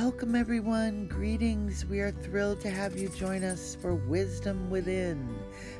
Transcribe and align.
Welcome, 0.00 0.34
everyone. 0.34 1.06
Greetings. 1.06 1.86
We 1.86 2.00
are 2.00 2.10
thrilled 2.10 2.60
to 2.62 2.68
have 2.68 2.98
you 2.98 3.08
join 3.10 3.44
us 3.44 3.76
for 3.80 3.94
Wisdom 3.94 4.68
Within. 4.68 5.32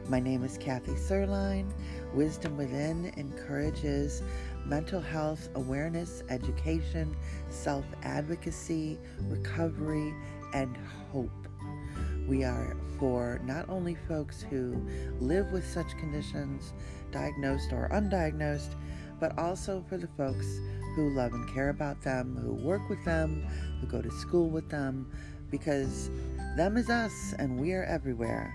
My 0.08 0.20
name 0.20 0.44
is 0.44 0.56
Kathy 0.56 0.92
Serline. 0.92 1.68
Wisdom 2.14 2.56
Within 2.56 3.12
encourages 3.16 4.22
mental 4.64 5.00
health 5.00 5.48
awareness, 5.56 6.22
education, 6.28 7.16
self 7.48 7.84
advocacy, 8.04 9.00
recovery, 9.22 10.14
and 10.52 10.76
hope. 11.10 11.48
We 12.28 12.44
are 12.44 12.76
for 13.00 13.40
not 13.44 13.68
only 13.68 13.96
folks 14.06 14.42
who 14.42 14.80
live 15.18 15.50
with 15.50 15.66
such 15.66 15.90
conditions, 15.98 16.72
diagnosed 17.10 17.72
or 17.72 17.88
undiagnosed, 17.92 18.76
but 19.24 19.38
also 19.38 19.82
for 19.88 19.96
the 19.96 20.06
folks 20.18 20.60
who 20.94 21.08
love 21.14 21.32
and 21.32 21.48
care 21.48 21.70
about 21.70 21.98
them, 22.02 22.36
who 22.36 22.52
work 22.52 22.86
with 22.90 23.02
them, 23.06 23.42
who 23.80 23.86
go 23.86 24.02
to 24.02 24.10
school 24.10 24.50
with 24.50 24.68
them, 24.68 25.10
because 25.50 26.10
them 26.58 26.76
is 26.76 26.90
us 26.90 27.32
and 27.38 27.58
we 27.58 27.72
are 27.72 27.84
everywhere. 27.84 28.54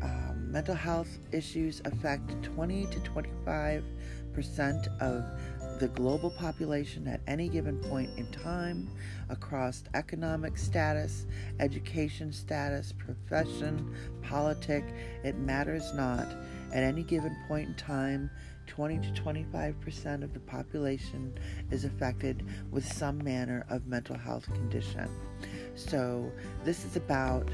Um, 0.00 0.52
mental 0.52 0.76
health 0.76 1.18
issues 1.32 1.82
affect 1.84 2.44
20 2.44 2.86
to 2.86 3.00
25 3.00 3.82
percent 4.32 4.86
of 5.00 5.24
the 5.80 5.88
global 5.88 6.30
population 6.30 7.08
at 7.08 7.20
any 7.26 7.48
given 7.48 7.78
point 7.78 8.10
in 8.16 8.30
time 8.30 8.88
across 9.28 9.82
economic 9.94 10.56
status, 10.56 11.26
education 11.58 12.32
status, 12.32 12.92
profession, 12.92 13.92
politic, 14.22 14.84
it 15.24 15.36
matters 15.38 15.92
not. 15.94 16.28
At 16.74 16.82
any 16.82 17.04
given 17.04 17.36
point 17.46 17.68
in 17.68 17.74
time, 17.74 18.30
20 18.66 18.98
to 18.98 19.12
25 19.14 19.80
percent 19.80 20.24
of 20.24 20.34
the 20.34 20.40
population 20.40 21.38
is 21.70 21.84
affected 21.84 22.44
with 22.72 22.84
some 22.84 23.16
manner 23.18 23.64
of 23.70 23.86
mental 23.86 24.16
health 24.16 24.46
condition. 24.52 25.08
So, 25.76 26.32
this 26.64 26.84
is 26.84 26.96
about 26.96 27.48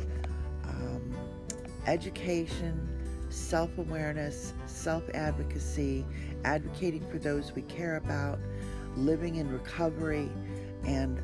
um, 0.65 1.15
education, 1.87 2.89
self 3.29 3.77
awareness, 3.77 4.55
self 4.65 5.03
advocacy, 5.13 6.07
advocating 6.45 7.07
for 7.11 7.19
those 7.19 7.55
we 7.55 7.63
care 7.63 7.97
about, 7.97 8.39
living 8.97 9.37
in 9.37 9.51
recovery, 9.51 10.31
and 10.85 11.21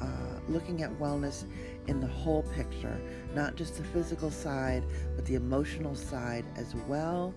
uh, 0.00 0.06
looking 0.48 0.84
at 0.84 0.90
wellness 1.00 1.46
in 1.88 2.00
the 2.00 2.06
whole 2.06 2.42
picture, 2.54 3.00
not 3.34 3.56
just 3.56 3.76
the 3.76 3.84
physical 3.84 4.30
side, 4.30 4.82
but 5.16 5.24
the 5.24 5.34
emotional 5.34 5.94
side 5.94 6.44
as 6.56 6.74
well, 6.88 7.34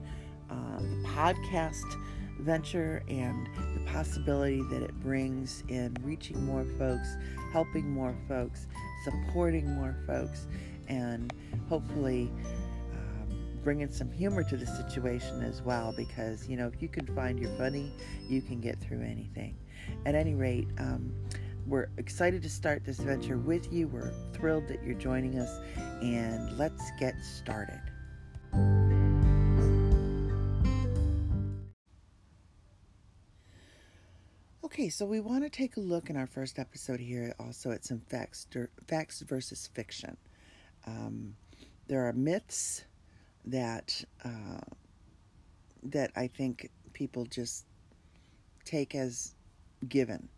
uh, 0.50 0.80
the 0.80 1.08
podcast 1.08 1.98
venture 2.40 3.04
and 3.08 3.48
the 3.74 3.80
possibility 3.92 4.62
that 4.70 4.82
it 4.82 5.00
brings 5.02 5.64
in 5.68 5.96
reaching 6.04 6.44
more 6.46 6.66
folks, 6.78 7.08
helping 7.52 7.90
more 7.90 8.16
folks, 8.28 8.68
supporting 9.04 9.70
more 9.72 9.96
folks, 10.06 10.48
and 10.88 11.34
hopefully 11.70 12.32
bringing 13.68 13.92
some 13.92 14.10
humor 14.14 14.46
to 14.46 14.56
the 14.56 14.66
situation 14.66 15.44
as 15.44 15.62
well 15.62 15.94
because, 15.98 16.48
you 16.48 16.56
know, 16.56 16.68
if 16.74 16.82
you 16.82 16.88
can 16.88 17.06
find 17.14 17.38
your 17.38 17.50
funny, 17.58 17.92
you 18.30 18.42
can 18.42 18.62
get 18.62 18.80
through 18.80 19.02
anything. 19.02 19.58
At 20.06 20.16
any 20.16 20.36
rate, 20.36 20.70
um, 20.78 21.14
we're 21.66 21.90
excited 21.98 22.42
to 22.44 22.50
start 22.50 22.86
this 22.86 22.98
venture 22.98 23.38
with 23.38 23.74
you. 23.74 23.90
We're 23.90 24.14
thrilled 24.32 24.70
that 24.70 24.86
you're 24.86 24.96
joining 24.96 25.38
us, 25.38 25.60
and 26.02 26.58
let's 26.58 26.92
get 26.98 27.16
started. 27.22 27.82
Okay, 34.78 34.90
so 34.90 35.08
we 35.08 35.20
want 35.20 35.44
to 35.44 35.50
take 35.50 35.76
a 35.78 35.80
look 35.80 36.12
in 36.12 36.16
our 36.16 36.28
first 36.28 36.60
episode 36.60 37.00
here 37.00 37.34
also 37.40 37.72
at 37.72 37.84
some 37.84 38.00
facts, 38.00 38.46
facts 38.86 39.22
versus 39.22 39.66
fiction. 39.74 40.16
Um, 40.86 41.36
there 41.88 42.08
are 42.08 42.14
myths 42.14 42.84
that 43.46 44.04
uh, 44.24 44.62
that 45.82 46.12
I 46.16 46.28
think 46.28 46.70
people 46.94 47.26
just 47.26 47.66
take 48.66 48.94
as 48.94 49.34
given 49.90 50.30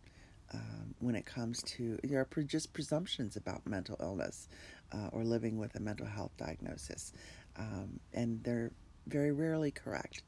um, 0.54 0.94
when 1.00 1.16
it 1.16 1.26
comes 1.26 1.62
to 1.74 1.98
there 2.02 2.26
are 2.34 2.42
just 2.42 2.72
presumptions 2.72 3.36
about 3.36 3.66
mental 3.66 3.98
illness 4.00 4.48
uh, 4.94 5.08
or 5.12 5.22
living 5.22 5.58
with 5.58 5.74
a 5.74 5.80
mental 5.80 6.06
health 6.06 6.32
diagnosis, 6.38 7.12
um, 7.58 8.00
and 8.14 8.42
they're 8.42 8.72
very 9.06 9.32
rarely 9.32 9.70
correct. 9.70 10.22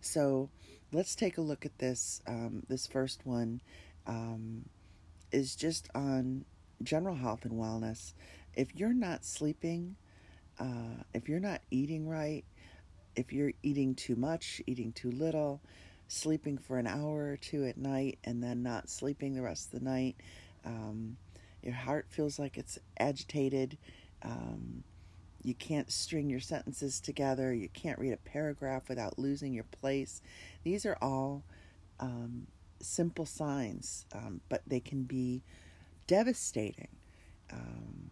So 0.00 0.48
let's 0.92 1.14
take 1.14 1.38
a 1.38 1.42
look 1.42 1.64
at 1.66 1.78
this. 1.78 2.22
Um, 2.26 2.62
this 2.68 2.86
first 2.86 3.26
one 3.26 3.60
um, 4.06 4.64
is 5.32 5.56
just 5.56 5.88
on 5.94 6.44
general 6.82 7.16
health 7.16 7.44
and 7.44 7.54
wellness. 7.54 8.14
If 8.54 8.74
you're 8.74 8.94
not 8.94 9.24
sleeping 9.24 9.96
uh, 10.58 11.02
if 11.14 11.28
you're 11.28 11.40
not 11.40 11.60
eating 11.70 12.08
right, 12.08 12.44
if 13.14 13.32
you're 13.32 13.52
eating 13.62 13.94
too 13.94 14.16
much, 14.16 14.60
eating 14.66 14.92
too 14.92 15.10
little, 15.10 15.60
sleeping 16.08 16.58
for 16.58 16.78
an 16.78 16.86
hour 16.86 17.30
or 17.30 17.36
two 17.36 17.64
at 17.64 17.76
night 17.76 18.18
and 18.24 18.42
then 18.42 18.62
not 18.62 18.88
sleeping 18.88 19.34
the 19.34 19.42
rest 19.42 19.72
of 19.72 19.78
the 19.78 19.84
night, 19.84 20.16
um, 20.64 21.16
your 21.62 21.74
heart 21.74 22.06
feels 22.08 22.38
like 22.38 22.58
it's 22.58 22.78
agitated. 22.98 23.78
Um, 24.22 24.82
you 25.48 25.54
can't 25.54 25.90
string 25.90 26.28
your 26.28 26.40
sentences 26.40 27.00
together. 27.00 27.54
You 27.54 27.70
can't 27.70 27.98
read 27.98 28.12
a 28.12 28.18
paragraph 28.18 28.90
without 28.90 29.18
losing 29.18 29.54
your 29.54 29.64
place. 29.64 30.20
These 30.62 30.84
are 30.84 30.98
all 31.00 31.42
um, 31.98 32.46
simple 32.80 33.24
signs, 33.24 34.04
um, 34.12 34.42
but 34.50 34.60
they 34.66 34.80
can 34.80 35.04
be 35.04 35.42
devastating. 36.06 36.88
Um, 37.50 38.10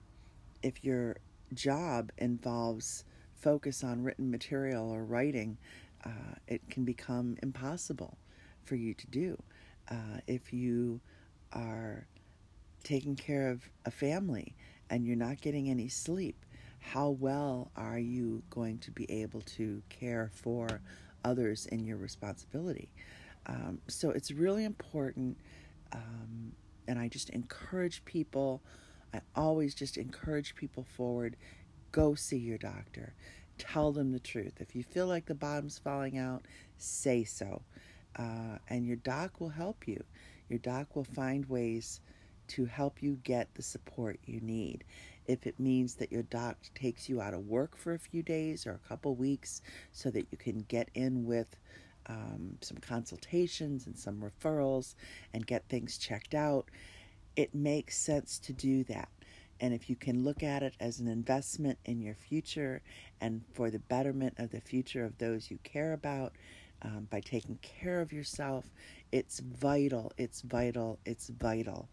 if 0.62 0.83
you're 0.83 1.19
job 1.53 2.11
involves 2.17 3.05
focus 3.35 3.85
on 3.85 4.03
written 4.03 4.31
material 4.31 4.91
or 4.91 5.05
writing, 5.05 5.59
uh, 6.06 6.37
it 6.49 6.62
can 6.71 6.87
become 6.87 7.37
impossible 7.43 8.17
for 8.65 8.77
you 8.77 8.94
to 8.94 9.06
do. 9.09 9.41
Uh, 9.91 10.21
if 10.27 10.55
you 10.55 11.00
are 11.53 12.06
taking 12.82 13.15
care 13.15 13.50
of 13.50 13.69
a 13.85 13.91
family 13.91 14.56
and 14.89 15.06
you're 15.06 15.17
not 15.17 15.41
getting 15.43 15.69
any 15.69 15.89
sleep, 15.89 16.45
how 16.93 17.11
well 17.11 17.71
are 17.77 17.99
you 17.99 18.43
going 18.50 18.79
to 18.79 18.91
be 18.91 19.11
able 19.11 19.41
to 19.43 19.83
care 19.88 20.31
for 20.33 20.81
others 21.25 21.67
in 21.67 21.85
your 21.85 21.97
responsibility? 21.97 22.88
Um, 23.47 23.81
so 23.88 24.11
it's 24.11 24.31
really 24.31 24.65
important, 24.65 25.37
um, 25.93 26.53
and 26.87 26.99
I 26.99 27.09
just 27.09 27.31
encourage 27.31 28.05
people 28.05 28.62
I 29.15 29.21
always 29.35 29.75
just 29.75 29.97
encourage 29.97 30.55
people 30.55 30.85
forward 30.97 31.37
go 31.93 32.15
see 32.15 32.37
your 32.37 32.59
doctor. 32.59 33.15
Tell 33.56 33.91
them 33.93 34.12
the 34.12 34.21
truth. 34.21 34.55
If 34.61 34.77
you 34.77 34.82
feel 34.82 35.06
like 35.06 35.25
the 35.25 35.35
bottom's 35.35 35.79
falling 35.79 36.19
out, 36.19 36.44
say 36.77 37.25
so. 37.25 37.62
Uh, 38.17 38.59
and 38.69 38.87
your 38.87 38.97
doc 38.97 39.41
will 39.41 39.49
help 39.49 39.89
you. 39.89 40.03
Your 40.50 40.59
doc 40.59 40.94
will 40.94 41.05
find 41.05 41.49
ways 41.49 42.00
to 42.49 42.67
help 42.67 43.03
you 43.03 43.19
get 43.25 43.55
the 43.55 43.62
support 43.62 44.19
you 44.25 44.41
need. 44.41 44.85
If 45.26 45.46
it 45.46 45.58
means 45.58 45.94
that 45.96 46.12
your 46.12 46.23
doc 46.25 46.56
takes 46.75 47.08
you 47.08 47.20
out 47.20 47.34
of 47.34 47.46
work 47.46 47.76
for 47.76 47.94
a 47.94 47.99
few 47.99 48.23
days 48.23 48.67
or 48.67 48.73
a 48.73 48.88
couple 48.88 49.14
weeks 49.14 49.62
so 49.93 50.11
that 50.11 50.26
you 50.31 50.38
can 50.38 50.64
get 50.69 50.88
in 50.94 51.25
with 51.25 51.56
um, 52.08 52.56
some 52.61 52.76
consultations 52.78 53.87
and 53.87 53.99
some 53.99 54.23
referrals 54.23 54.94
and 55.34 55.46
get 55.46 55.69
things 55.69 55.99
checked 55.99 56.34
out, 56.34 56.67
it 57.34 57.55
makes 57.55 57.99
sense 57.99 58.38
to 58.38 58.52
do 58.52 58.84
that. 58.84 59.08
And 59.61 59.73
if 59.73 59.88
you 59.88 59.96
can 59.96 60.23
look 60.23 60.43
at 60.43 60.62
it 60.62 60.75
as 60.81 61.00
an 61.00 61.08
investment 61.08 61.79
in 61.84 62.00
your 62.00 62.14
future 62.14 62.82
and 63.20 63.43
for 63.55 63.70
the 63.70 63.79
betterment 63.79 64.34
of 64.38 64.50
the 64.50 64.61
future 64.61 65.05
of 65.05 65.17
those 65.19 65.50
you 65.50 65.58
care 65.64 65.93
about, 65.94 66.32
um, 66.82 67.08
by 67.11 67.20
taking 67.20 67.58
care 67.62 68.00
of 68.00 68.12
yourself, 68.12 68.67
it's 69.12 69.40
vital, 69.40 70.12
it's 70.19 70.43
vital, 70.43 70.99
it's 71.06 71.29
vital 71.29 71.88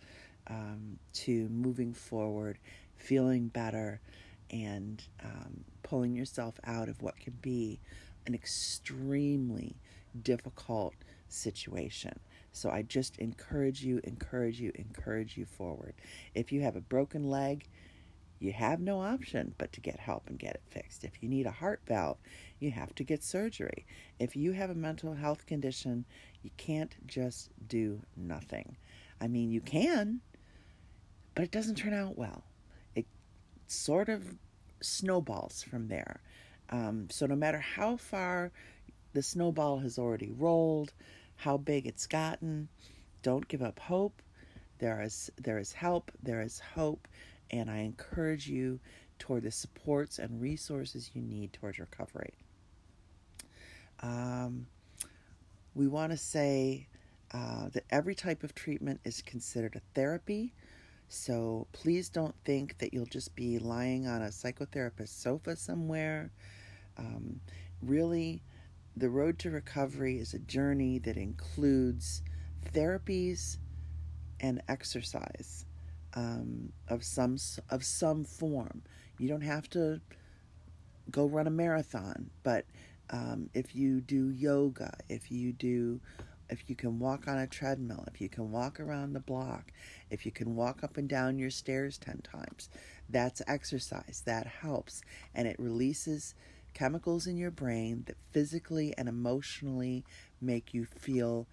um, 0.47 0.99
to 1.13 1.47
moving 1.49 1.93
forward, 1.93 2.57
feeling 2.95 3.47
better, 3.47 4.01
and 4.49 5.03
um, 5.23 5.63
pulling 5.81 6.15
yourself 6.15 6.59
out 6.65 6.89
of 6.89 7.01
what 7.01 7.19
can 7.19 7.33
be 7.41 7.79
an 8.25 8.33
extremely 8.33 9.75
difficult 10.21 10.93
situation. 11.27 12.19
So 12.51 12.69
I 12.69 12.83
just 12.83 13.17
encourage 13.17 13.83
you, 13.83 13.99
encourage 14.03 14.59
you, 14.59 14.71
encourage 14.75 15.37
you 15.37 15.45
forward. 15.45 15.95
If 16.35 16.51
you 16.51 16.61
have 16.61 16.75
a 16.75 16.81
broken 16.81 17.29
leg, 17.29 17.67
you 18.39 18.51
have 18.53 18.79
no 18.79 19.01
option 19.01 19.55
but 19.57 19.71
to 19.73 19.81
get 19.81 19.99
help 19.99 20.27
and 20.27 20.37
get 20.37 20.55
it 20.55 20.61
fixed. 20.67 21.03
If 21.03 21.23
you 21.23 21.29
need 21.29 21.47
a 21.47 21.51
heart 21.51 21.81
valve, 21.87 22.17
you 22.59 22.71
have 22.71 22.93
to 22.95 23.03
get 23.03 23.23
surgery. 23.23 23.85
If 24.19 24.35
you 24.35 24.51
have 24.51 24.69
a 24.69 24.75
mental 24.75 25.13
health 25.13 25.45
condition, 25.47 26.05
you 26.43 26.51
can't 26.57 26.95
just 27.07 27.49
do 27.67 28.01
nothing. 28.15 28.75
I 29.19 29.27
mean, 29.27 29.49
you 29.49 29.61
can, 29.61 30.19
but 31.33 31.45
it 31.45 31.51
doesn't 31.51 31.75
turn 31.75 31.93
out 31.93 32.17
well. 32.17 32.43
Sort 33.73 34.07
of 34.07 34.35
snowballs 34.81 35.63
from 35.63 35.87
there. 35.87 36.21
Um, 36.69 37.07
so 37.09 37.25
no 37.25 37.35
matter 37.35 37.59
how 37.59 37.97
far 37.97 38.51
the 39.13 39.21
snowball 39.23 39.79
has 39.79 39.97
already 39.97 40.31
rolled, 40.31 40.93
how 41.35 41.57
big 41.57 41.87
it's 41.87 42.07
gotten. 42.07 42.69
Don't 43.23 43.47
give 43.47 43.61
up 43.61 43.79
hope. 43.79 44.21
There 44.79 45.01
is 45.01 45.31
there 45.41 45.59
is 45.59 45.73
help, 45.73 46.11
there 46.21 46.41
is 46.41 46.59
hope, 46.59 47.07
and 47.51 47.69
I 47.69 47.79
encourage 47.79 48.47
you 48.47 48.79
toward 49.19 49.43
the 49.43 49.51
supports 49.51 50.19
and 50.19 50.41
resources 50.41 51.11
you 51.13 51.21
need 51.21 51.53
towards 51.53 51.79
recovery. 51.79 52.33
Um, 54.01 54.67
we 55.73 55.87
want 55.87 56.11
to 56.11 56.17
say 56.17 56.87
uh, 57.31 57.69
that 57.69 57.85
every 57.89 58.15
type 58.15 58.43
of 58.43 58.53
treatment 58.53 58.99
is 59.03 59.21
considered 59.21 59.75
a 59.75 59.81
therapy. 59.95 60.53
So 61.13 61.67
please 61.73 62.09
don't 62.09 62.33
think 62.43 62.79
that 62.79 62.91
you'll 62.91 63.05
just 63.05 63.35
be 63.35 63.59
lying 63.59 64.07
on 64.07 64.23
a 64.23 64.29
psychotherapist 64.29 65.09
sofa 65.09 65.55
somewhere. 65.55 66.31
Um, 66.97 67.39
really, 67.83 68.41
the 68.97 69.11
road 69.11 69.37
to 69.39 69.51
recovery 69.51 70.17
is 70.17 70.33
a 70.33 70.39
journey 70.39 70.97
that 70.97 71.15
includes 71.15 72.23
therapies 72.73 73.59
and 74.39 74.63
exercise 74.67 75.67
um, 76.15 76.73
of 76.87 77.03
some 77.03 77.37
of 77.69 77.85
some 77.85 78.23
form. 78.23 78.81
You 79.19 79.29
don't 79.29 79.41
have 79.41 79.69
to 79.69 80.01
go 81.11 81.27
run 81.27 81.45
a 81.45 81.51
marathon, 81.51 82.31
but 82.41 82.65
um, 83.11 83.51
if 83.53 83.75
you 83.75 84.01
do 84.01 84.31
yoga, 84.31 84.91
if 85.09 85.31
you 85.31 85.53
do, 85.53 86.01
if 86.53 86.69
you 86.69 86.75
can 86.75 86.99
walk 86.99 87.27
on 87.27 87.37
a 87.37 87.47
treadmill, 87.47 88.05
if 88.07 88.21
you 88.21 88.29
can 88.29 88.51
walk 88.51 88.79
around 88.79 89.13
the 89.13 89.19
block, 89.19 89.73
if 90.09 90.25
you 90.25 90.31
can 90.31 90.55
walk 90.55 90.83
up 90.83 90.95
and 90.97 91.09
down 91.09 91.39
your 91.39 91.49
stairs 91.49 91.97
ten 91.97 92.21
times, 92.23 92.69
that's 93.09 93.41
exercise. 93.47 94.21
That 94.25 94.47
helps, 94.47 95.01
and 95.35 95.47
it 95.47 95.59
releases 95.59 96.35
chemicals 96.73 97.27
in 97.27 97.37
your 97.37 97.51
brain 97.51 98.03
that 98.07 98.17
physically 98.31 98.93
and 98.97 99.09
emotionally 99.09 100.05
make 100.39 100.73
you 100.73 100.85
feel 100.85 101.47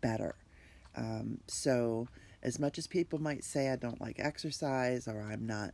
better. 0.00 0.34
Um, 0.96 1.38
so, 1.46 2.08
as 2.42 2.58
much 2.58 2.78
as 2.78 2.86
people 2.86 3.20
might 3.20 3.44
say, 3.44 3.70
I 3.70 3.76
don't 3.76 4.00
like 4.00 4.16
exercise 4.18 5.08
or 5.08 5.22
I'm 5.22 5.46
not 5.46 5.72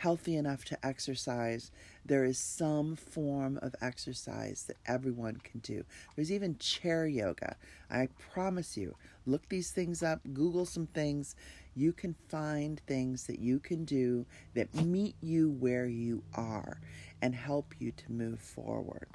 healthy 0.00 0.34
enough 0.34 0.64
to 0.64 0.86
exercise, 0.86 1.70
there 2.06 2.24
is 2.24 2.38
some 2.38 2.96
form 2.96 3.58
of 3.60 3.74
exercise 3.82 4.64
that 4.66 4.78
everyone 4.86 5.36
can 5.44 5.60
do. 5.60 5.84
There's 6.16 6.32
even 6.32 6.56
chair 6.56 7.06
yoga. 7.06 7.56
I 7.90 8.08
promise 8.32 8.78
you, 8.78 8.96
look 9.26 9.46
these 9.50 9.72
things 9.72 10.02
up, 10.02 10.20
Google 10.32 10.64
some 10.64 10.86
things. 10.86 11.36
You 11.76 11.92
can 11.92 12.14
find 12.30 12.80
things 12.86 13.26
that 13.26 13.40
you 13.40 13.58
can 13.58 13.84
do 13.84 14.24
that 14.54 14.74
meet 14.74 15.16
you 15.20 15.50
where 15.50 15.86
you 15.86 16.22
are 16.34 16.80
and 17.20 17.34
help 17.34 17.74
you 17.78 17.92
to 17.92 18.10
move 18.10 18.40
forward. 18.40 19.06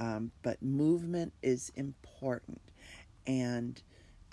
Um, 0.00 0.32
but 0.42 0.60
movement 0.60 1.32
is 1.40 1.70
important. 1.76 2.60
And 3.28 3.80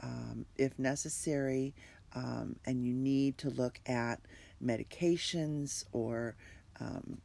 um, 0.02 0.48
if 0.58 0.80
necessary, 0.80 1.76
um, 2.16 2.56
and 2.66 2.84
you 2.84 2.96
need 2.96 3.38
to 3.40 3.52
look 3.52 3.80
at 3.86 4.20
medications 4.64 5.86
or 5.92 6.36
um, 6.80 7.20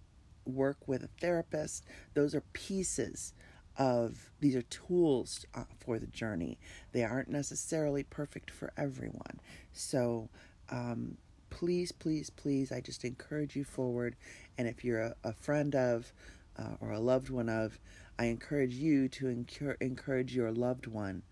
work 0.45 0.77
with 0.87 1.03
a 1.03 1.09
therapist, 1.21 1.85
those 2.15 2.35
are 2.35 2.43
pieces 2.53 3.33
of 3.77 4.31
these 4.41 4.55
are 4.55 4.63
tools 4.63 5.45
uh, 5.55 5.65
for 5.79 5.99
the 5.99 6.07
journey. 6.07 6.59
They 6.93 7.03
aren't 7.05 7.29
necessarily 7.29 8.05
perfect 8.05 8.51
for 8.51 8.73
everyone. 8.77 9.41
So, 9.73 10.29
um, 10.71 11.17
please, 11.51 11.93
please, 11.93 12.31
please, 12.31 12.71
I 12.73 12.81
just 12.81 13.05
encourage 13.05 13.57
you 13.57 13.65
forward. 13.65 14.17
And 14.59 14.69
if 14.69 14.85
you're 14.85 15.01
a, 15.01 15.15
a 15.25 15.33
friend 15.33 15.75
of 15.75 16.13
uh, 16.59 16.77
or 16.81 16.93
a 16.93 17.01
loved 17.01 17.31
one 17.31 17.49
of, 17.49 17.79
I 18.19 18.27
encourage 18.27 18.75
you 18.75 19.09
to 19.09 19.29
incur- 19.29 19.77
encourage 19.81 20.35
your 20.35 20.53
loved 20.53 20.87
one 20.87 21.23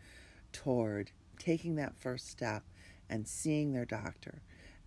toward 0.52 1.12
taking 1.38 1.76
that 1.76 1.96
first 1.96 2.28
step 2.28 2.64
and 3.08 3.26
seeing 3.26 3.72
their 3.72 3.84
doctor 3.84 4.42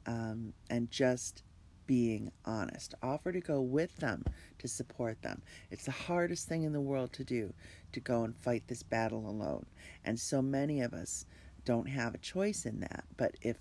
um, 0.05 0.53
and 0.69 0.89
just 0.91 1.43
being 1.87 2.31
honest. 2.45 2.95
Offer 3.01 3.31
to 3.31 3.39
go 3.39 3.61
with 3.61 3.95
them 3.97 4.23
to 4.59 4.67
support 4.67 5.21
them. 5.21 5.41
It's 5.69 5.85
the 5.85 5.91
hardest 5.91 6.47
thing 6.47 6.63
in 6.63 6.73
the 6.73 6.81
world 6.81 7.13
to 7.13 7.23
do 7.23 7.53
to 7.91 7.99
go 7.99 8.23
and 8.23 8.35
fight 8.35 8.63
this 8.67 8.83
battle 8.83 9.29
alone. 9.29 9.65
And 10.03 10.19
so 10.19 10.41
many 10.41 10.81
of 10.81 10.93
us 10.93 11.25
don't 11.63 11.87
have 11.87 12.15
a 12.15 12.19
choice 12.19 12.65
in 12.65 12.79
that. 12.81 13.05
But 13.17 13.35
if 13.41 13.57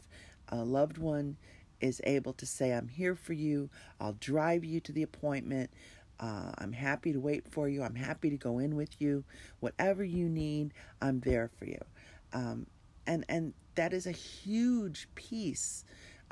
a 0.48 0.64
loved 0.64 0.98
one 0.98 1.36
is 1.80 2.00
able 2.04 2.32
to 2.34 2.46
say, 2.46 2.72
I'm 2.72 2.88
here 2.88 3.14
for 3.14 3.32
you, 3.32 3.70
I'll 4.00 4.16
drive 4.20 4.64
you 4.64 4.80
to 4.80 4.92
the 4.92 5.02
appointment. 5.02 5.70
Uh, 6.20 6.52
I'm 6.58 6.72
happy 6.72 7.12
to 7.12 7.20
wait 7.20 7.46
for 7.50 7.68
you. 7.68 7.82
I'm 7.82 7.96
happy 7.96 8.30
to 8.30 8.36
go 8.36 8.58
in 8.58 8.76
with 8.76 9.00
you. 9.00 9.24
Whatever 9.60 10.04
you 10.04 10.28
need, 10.28 10.72
I'm 11.02 11.20
there 11.20 11.50
for 11.58 11.66
you. 11.66 11.80
Um, 12.32 12.66
and 13.06 13.24
and 13.28 13.52
that 13.74 13.92
is 13.92 14.06
a 14.06 14.12
huge 14.12 15.08
piece 15.14 15.84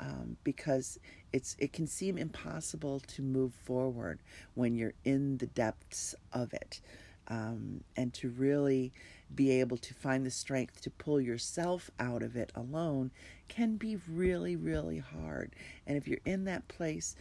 um, 0.03 0.37
because 0.43 0.99
it's 1.31 1.55
it 1.59 1.71
can 1.71 1.87
seem 1.87 2.17
impossible 2.17 2.99
to 2.99 3.21
move 3.21 3.53
forward 3.53 4.19
when 4.53 4.75
you're 4.75 4.93
in 5.05 5.37
the 5.37 5.47
depths 5.47 6.13
of 6.33 6.53
it, 6.53 6.81
um, 7.29 7.81
and 7.95 8.13
to 8.15 8.29
really 8.29 8.91
be 9.33 9.49
able 9.51 9.77
to 9.77 9.93
find 9.93 10.25
the 10.25 10.31
strength 10.31 10.81
to 10.81 10.91
pull 10.91 11.19
yourself 11.19 11.89
out 11.99 12.21
of 12.21 12.35
it 12.35 12.51
alone 12.53 13.09
can 13.47 13.77
be 13.77 13.97
really 14.09 14.55
really 14.55 14.99
hard. 14.99 15.55
And 15.87 15.97
if 15.97 16.07
you're 16.07 16.19
in 16.25 16.43
that 16.45 16.67
place, 16.67 17.15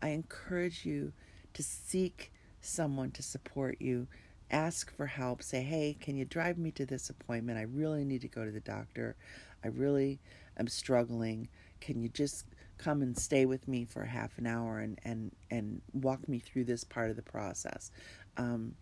I 0.00 0.10
encourage 0.10 0.86
you 0.86 1.12
to 1.54 1.62
seek 1.62 2.32
someone 2.60 3.10
to 3.10 3.22
support 3.22 3.80
you 3.80 4.06
ask 4.50 4.94
for 4.96 5.06
help. 5.06 5.42
Say, 5.42 5.62
hey, 5.62 5.96
can 6.00 6.16
you 6.16 6.24
drive 6.24 6.58
me 6.58 6.70
to 6.72 6.86
this 6.86 7.10
appointment? 7.10 7.58
I 7.58 7.62
really 7.62 8.04
need 8.04 8.22
to 8.22 8.28
go 8.28 8.44
to 8.44 8.50
the 8.50 8.60
doctor. 8.60 9.16
I 9.64 9.68
really 9.68 10.20
am 10.58 10.68
struggling. 10.68 11.48
Can 11.80 12.00
you 12.00 12.08
just 12.08 12.46
come 12.78 13.02
and 13.02 13.16
stay 13.18 13.44
with 13.44 13.66
me 13.66 13.84
for 13.84 14.04
half 14.04 14.38
an 14.38 14.46
hour 14.46 14.78
and, 14.78 14.98
and, 15.04 15.32
and 15.50 15.80
walk 15.92 16.28
me 16.28 16.38
through 16.38 16.64
this 16.64 16.84
part 16.84 17.10
of 17.10 17.16
the 17.16 17.22
process? 17.22 17.90
Um, 18.36 18.74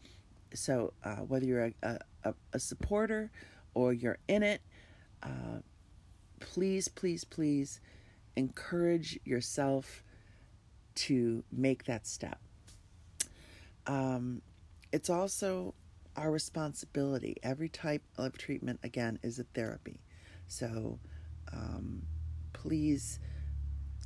so, 0.55 0.93
uh, 1.05 1.17
whether 1.17 1.47
you're 1.47 1.73
a, 1.83 1.99
a, 2.25 2.35
a, 2.53 2.59
supporter 2.59 3.31
or 3.75 3.93
you're 3.93 4.19
in 4.29 4.43
it, 4.43 4.61
uh, 5.23 5.61
please, 6.41 6.89
please, 6.89 7.25
please 7.25 7.81
encourage 8.37 9.19
yourself 9.25 10.03
to 10.95 11.43
make 11.53 11.85
that 11.85 12.07
step. 12.07 12.39
Um, 13.87 14.43
it's 14.93 15.11
also 15.11 15.75
our 16.17 16.31
responsibility. 16.31 17.37
Every 17.43 17.69
type 17.69 18.03
of 18.17 18.39
treatment, 18.39 18.81
again, 18.83 19.19
is 19.23 19.39
a 19.39 19.45
therapy. 19.45 20.01
So 20.49 20.99
um, 21.53 22.03
please 22.57 23.21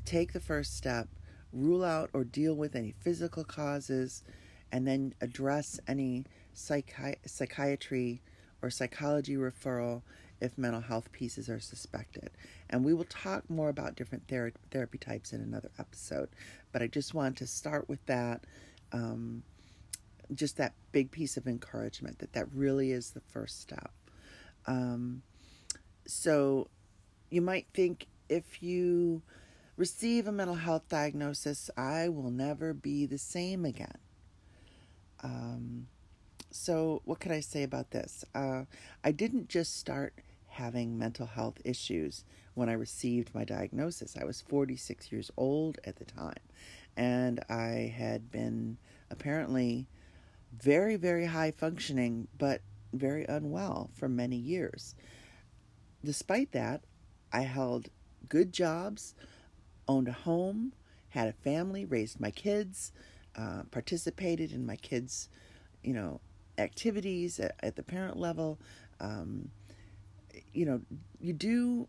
take 0.04 0.33
the 0.33 0.40
first 0.40 0.76
step, 0.76 1.09
rule 1.52 1.85
out 1.85 2.11
or 2.12 2.25
deal 2.25 2.54
with 2.54 2.75
any 2.75 2.92
physical 3.00 3.45
causes, 3.45 4.25
and 4.73 4.87
then 4.87 5.14
address 5.21 5.78
any 5.87 6.25
psychi- 6.54 7.16
psychiatry 7.25 8.21
or 8.61 8.71
psychology 8.71 9.37
referral 9.37 10.02
if 10.40 10.57
mental 10.59 10.80
health 10.80 11.12
pieces 11.12 11.49
are 11.49 11.61
suspected. 11.61 12.30
And 12.69 12.85
we 12.85 12.92
will 12.92 13.04
talk 13.04 13.49
more 13.49 13.69
about 13.69 13.95
different 13.95 14.26
ther- 14.26 14.52
therapy 14.71 14.99
types 14.99 15.33
in 15.33 15.40
another 15.40 15.71
episode. 15.78 16.28
But 16.73 16.83
I 16.83 16.87
just 16.87 17.14
want 17.14 17.37
to 17.38 17.47
start 17.47 17.88
with 17.88 18.04
that. 18.07 18.45
Um, 18.92 19.45
just 20.35 20.57
that 20.59 20.75
big 20.92 21.11
piece 21.11 21.37
of 21.37 21.47
encouragement 21.47 22.19
that 22.21 22.33
that 22.35 22.47
really 22.52 22.92
is 22.92 23.11
the 23.11 23.21
first 23.21 23.61
step. 23.61 23.90
Um, 24.66 25.23
so 26.07 26.69
you 27.30 27.40
might 27.40 27.66
think 27.75 28.07
if 28.30 28.62
you 28.62 29.22
receive 29.76 30.26
a 30.26 30.32
mental 30.32 30.54
health 30.54 30.88
diagnosis, 30.88 31.68
I 31.76 32.08
will 32.08 32.30
never 32.30 32.72
be 32.72 33.04
the 33.04 33.18
same 33.18 33.64
again. 33.64 33.99
Um, 35.22 35.88
so, 36.50 37.02
what 37.04 37.20
can 37.20 37.32
I 37.32 37.40
say 37.40 37.64
about 37.64 37.90
this? 37.90 38.25
Uh, 38.34 38.64
I 39.04 39.12
didn't 39.12 39.49
just 39.49 39.76
start 39.76 40.14
having 40.49 40.99
mental 40.99 41.26
health 41.26 41.60
issues 41.64 42.25
when 42.54 42.68
I 42.68 42.72
received 42.72 43.34
my 43.34 43.44
diagnosis. 43.44 44.16
I 44.20 44.25
was 44.25 44.40
46 44.40 45.12
years 45.12 45.30
old 45.37 45.78
at 45.84 45.96
the 45.96 46.04
time, 46.04 46.42
and 46.96 47.40
I 47.49 47.94
had 47.96 48.30
been 48.30 48.78
apparently 49.10 49.87
very, 50.56 50.96
very 50.96 51.26
high 51.26 51.50
functioning, 51.50 52.28
but 52.38 52.62
very 52.92 53.25
unwell 53.26 53.90
for 53.94 54.08
many 54.08 54.37
years. 54.37 54.94
Despite 56.04 56.52
that, 56.52 56.82
I 57.32 57.42
held 57.42 57.88
good 58.29 58.53
jobs, 58.53 59.15
owned 59.89 60.09
a 60.09 60.12
home, 60.12 60.73
had 61.11 61.29
a 61.29 61.33
family, 61.33 61.85
raised 61.85 62.21
my 62.21 62.31
kids, 62.31 62.93
uh, 63.37 63.62
participated 63.71 64.53
in 64.53 64.65
my 64.67 64.77
kids' 64.77 65.29
you 65.83 65.95
know, 65.95 66.21
activities 66.59 67.41
at, 67.41 67.55
at 67.61 67.77
the 67.77 67.83
parent 67.83 68.17
level. 68.19 68.59
Um, 69.00 69.50
you 70.53 70.67
know, 70.67 70.81
you 71.21 71.33
do 71.33 71.89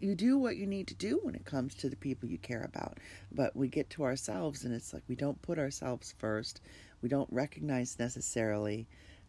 you 0.00 0.14
do 0.14 0.36
what 0.36 0.56
you 0.56 0.66
need 0.66 0.86
to 0.88 0.94
do 0.94 1.18
when 1.22 1.34
it 1.34 1.46
comes 1.46 1.74
to 1.76 1.88
the 1.88 1.96
people 1.96 2.28
you 2.28 2.36
care 2.36 2.62
about. 2.62 2.98
But 3.32 3.56
we 3.56 3.68
get 3.68 3.88
to 3.90 4.04
ourselves 4.04 4.64
and 4.64 4.74
it's 4.74 4.92
like 4.92 5.02
we 5.08 5.14
don't 5.14 5.40
put 5.40 5.58
ourselves 5.58 6.14
first. 6.18 6.60
We 7.00 7.08
don't 7.08 7.28
recognize 7.32 7.98
necessarily 7.98 8.86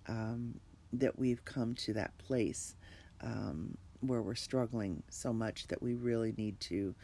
um, 0.08 0.60
that 0.92 1.18
we've 1.18 1.46
come 1.46 1.76
to 1.76 1.94
that 1.94 2.18
place 2.18 2.76
um, 3.22 3.78
where 4.08 4.22
we're 4.22 4.36
struggling 4.36 5.04
so 5.10 5.34
much 5.34 5.68
that 5.68 5.82
we 5.82 5.94
really 5.94 6.34
need 6.38 6.60
to 6.62 6.96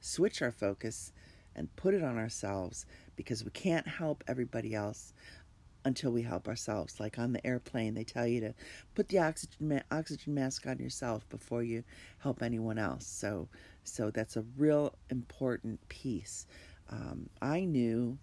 switch 0.00 0.42
our 0.42 0.52
focus 0.52 1.12
and 1.54 1.74
put 1.76 1.94
it 1.94 2.02
on 2.02 2.16
ourselves 2.16 2.86
because 3.16 3.44
we 3.44 3.50
can't 3.50 3.86
help 3.86 4.24
everybody 4.28 4.74
else 4.74 5.12
until 5.84 6.10
we 6.10 6.22
help 6.22 6.48
ourselves. 6.48 7.00
Like 7.00 7.18
on 7.18 7.32
the 7.32 7.44
airplane, 7.46 7.94
they 7.94 8.04
tell 8.04 8.26
you 8.26 8.40
to 8.40 8.54
put 8.94 9.08
the 9.08 9.18
oxygen 9.18 9.68
ma- 9.68 9.96
oxygen 9.96 10.34
mask 10.34 10.66
on 10.66 10.78
yourself 10.78 11.28
before 11.28 11.62
you 11.62 11.84
help 12.18 12.42
anyone 12.42 12.78
else. 12.78 13.06
So, 13.06 13.48
so 13.84 14.10
that's 14.10 14.36
a 14.36 14.44
real 14.56 14.94
important 15.10 15.86
piece. 15.88 16.46
Um, 16.90 17.28
I 17.40 17.64
knew 17.64 18.18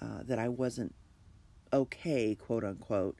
uh, 0.00 0.22
that 0.24 0.38
I 0.38 0.48
wasn't 0.48 0.94
okay, 1.72 2.34
quote 2.34 2.64
unquote, 2.64 3.16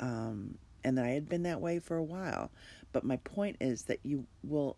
um, 0.00 0.56
and 0.84 0.96
that 0.96 1.04
I 1.04 1.10
had 1.10 1.28
been 1.28 1.42
that 1.42 1.60
way 1.60 1.78
for 1.78 1.96
a 1.96 2.04
while. 2.04 2.50
But 2.92 3.04
my 3.04 3.16
point 3.16 3.56
is 3.60 3.82
that 3.84 4.00
you 4.02 4.26
will 4.42 4.76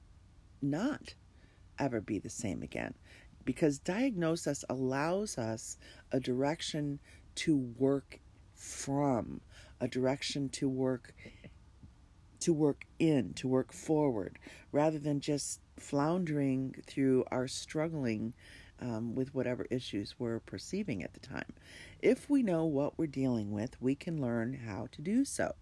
not 0.62 1.14
ever 1.79 2.00
be 2.00 2.19
the 2.19 2.31
same 2.31 2.62
again 2.62 2.95
because 3.45 3.79
diagnosis 3.79 4.64
allows 4.69 5.38
us 5.38 5.79
a 6.12 6.21
direction 6.21 6.99
to 7.37 7.57
work 7.57 8.21
from, 8.55 9.40
a 9.81 9.88
direction 9.88 10.49
to 10.50 10.69
work 10.69 11.14
to 12.40 12.55
work 12.55 12.87
in, 12.99 13.35
to 13.35 13.47
work 13.47 13.71
forward, 13.71 14.38
rather 14.73 14.99
than 14.99 15.21
just 15.21 15.61
floundering 15.76 16.75
through 16.87 17.23
our 17.31 17.47
struggling 17.47 18.33
um, 18.81 19.14
with 19.14 19.35
whatever 19.35 19.67
issues 19.71 20.14
we're 20.19 20.40
perceiving 20.40 21.02
at 21.02 21.12
the 21.12 21.21
time. 21.21 21.52
If 22.00 22.31
we 22.31 22.43
know 22.43 22.64
what 22.64 22.99
we're 22.99 23.07
dealing 23.07 23.52
with, 23.52 23.81
we 23.81 23.95
can 23.95 24.23
learn 24.23 24.55
how 24.67 24.88
to 24.93 25.02
do 25.02 25.25
so. 25.26 25.55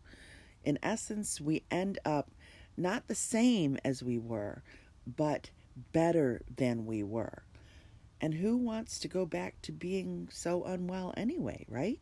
In 0.65 0.79
essence, 0.83 1.41
we 1.41 1.65
end 1.71 1.99
up 2.05 2.31
not 2.79 3.09
the 3.09 3.15
same 3.15 3.77
as 3.85 4.03
we 4.03 4.19
were, 4.19 4.63
but 5.07 5.51
better 5.93 6.43
than 6.57 6.87
we 6.87 7.03
were. 7.03 7.43
And 8.21 8.35
who 8.35 8.57
wants 8.57 8.99
to 9.01 9.09
go 9.09 9.27
back 9.27 9.61
to 9.63 9.73
being 9.73 10.29
so 10.31 10.65
unwell 10.65 11.15
anyway, 11.17 11.67
right? 11.69 12.01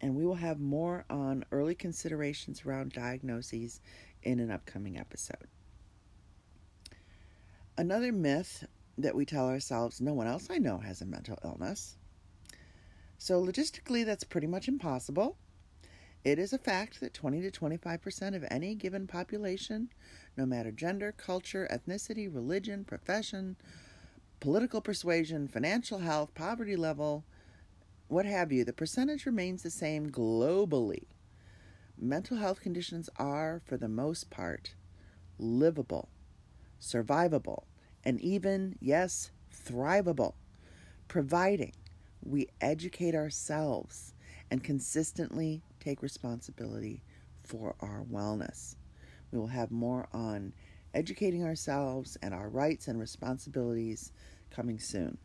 And 0.00 0.16
we 0.16 0.26
will 0.26 0.34
have 0.34 0.58
more 0.58 1.04
on 1.08 1.44
early 1.52 1.74
considerations 1.74 2.64
around 2.64 2.92
diagnoses 2.92 3.80
in 4.22 4.40
an 4.40 4.50
upcoming 4.50 4.98
episode. 4.98 5.46
Another 7.76 8.12
myth 8.12 8.66
that 8.98 9.14
we 9.14 9.24
tell 9.24 9.48
ourselves 9.48 10.00
no 10.00 10.12
one 10.12 10.26
else 10.26 10.48
I 10.50 10.58
know 10.58 10.78
has 10.78 11.00
a 11.00 11.06
mental 11.06 11.38
illness. 11.44 11.96
So, 13.18 13.40
logistically, 13.40 14.04
that's 14.04 14.24
pretty 14.24 14.48
much 14.48 14.66
impossible. 14.68 15.36
It 16.24 16.38
is 16.38 16.52
a 16.52 16.58
fact 16.58 17.00
that 17.00 17.14
20 17.14 17.40
to 17.42 17.50
25% 17.50 18.36
of 18.36 18.44
any 18.48 18.76
given 18.76 19.08
population, 19.08 19.88
no 20.36 20.46
matter 20.46 20.70
gender, 20.70 21.12
culture, 21.12 21.68
ethnicity, 21.70 22.32
religion, 22.32 22.84
profession, 22.84 23.56
political 24.38 24.80
persuasion, 24.80 25.48
financial 25.48 25.98
health, 25.98 26.32
poverty 26.34 26.76
level, 26.76 27.24
what 28.06 28.24
have 28.24 28.52
you, 28.52 28.64
the 28.64 28.72
percentage 28.72 29.26
remains 29.26 29.62
the 29.62 29.70
same 29.70 30.10
globally. 30.10 31.04
Mental 31.98 32.36
health 32.36 32.60
conditions 32.60 33.10
are, 33.16 33.60
for 33.64 33.76
the 33.76 33.88
most 33.88 34.30
part, 34.30 34.74
livable, 35.38 36.08
survivable, 36.80 37.64
and 38.04 38.20
even, 38.20 38.76
yes, 38.80 39.30
thrivable, 39.52 40.34
providing 41.08 41.72
we 42.22 42.48
educate 42.60 43.14
ourselves 43.14 44.14
and 44.50 44.62
consistently 44.62 45.62
take 45.82 46.02
responsibility 46.02 47.02
for 47.44 47.74
our 47.80 48.04
wellness. 48.10 48.76
We 49.30 49.38
will 49.38 49.48
have 49.48 49.70
more 49.70 50.08
on 50.12 50.52
educating 50.94 51.44
ourselves 51.44 52.16
and 52.22 52.34
our 52.34 52.48
rights 52.48 52.88
and 52.88 53.00
responsibilities 53.00 54.12
coming 54.50 54.78
soon. 54.78 55.18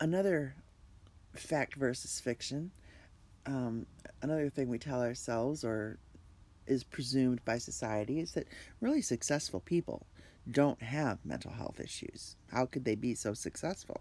Another 0.00 0.56
fact 1.34 1.76
versus 1.76 2.20
fiction, 2.20 2.72
um, 3.46 3.86
another 4.20 4.50
thing 4.50 4.68
we 4.68 4.78
tell 4.78 5.00
ourselves 5.00 5.64
or 5.64 5.98
is 6.66 6.84
presumed 6.84 7.44
by 7.44 7.58
society 7.58 8.20
is 8.20 8.32
that 8.32 8.48
really 8.80 9.02
successful 9.02 9.60
people 9.60 10.06
don't 10.50 10.82
have 10.82 11.24
mental 11.24 11.52
health 11.52 11.80
issues. 11.80 12.36
How 12.50 12.66
could 12.66 12.84
they 12.84 12.96
be 12.96 13.14
so 13.14 13.32
successful? 13.34 14.00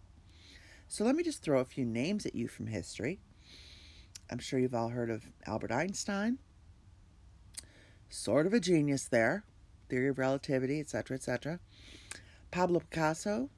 So 0.87 1.03
let 1.03 1.15
me 1.15 1.23
just 1.23 1.43
throw 1.43 1.59
a 1.59 1.65
few 1.65 1.85
names 1.85 2.25
at 2.25 2.35
you 2.35 2.47
from 2.47 2.67
history. 2.67 3.19
I'm 4.31 4.39
sure 4.39 4.59
you've 4.59 4.73
all 4.73 4.89
heard 4.89 5.09
of 5.09 5.25
Albert 5.45 5.71
Einstein, 5.73 6.37
sort 8.09 8.47
of 8.47 8.53
a 8.53 8.61
genius 8.61 9.07
there, 9.09 9.43
theory 9.89 10.07
of 10.07 10.17
relativity, 10.17 10.79
etc., 10.79 11.15
etc. 11.15 11.59
Pablo 12.49 12.79
Picasso, 12.79 13.49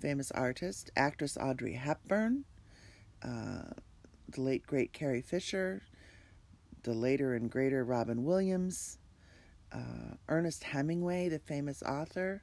famous 0.00 0.32
artist, 0.32 0.90
actress 0.96 1.36
Audrey 1.36 1.74
Hepburn, 1.74 2.44
uh, 3.22 3.70
the 4.28 4.40
late 4.40 4.66
great 4.66 4.92
Carrie 4.92 5.22
Fisher, 5.22 5.82
the 6.82 6.94
later 6.94 7.34
and 7.34 7.50
greater 7.50 7.84
Robin 7.84 8.24
Williams, 8.24 8.98
uh, 9.72 10.14
Ernest 10.28 10.64
Hemingway, 10.64 11.28
the 11.28 11.38
famous 11.38 11.82
author, 11.82 12.42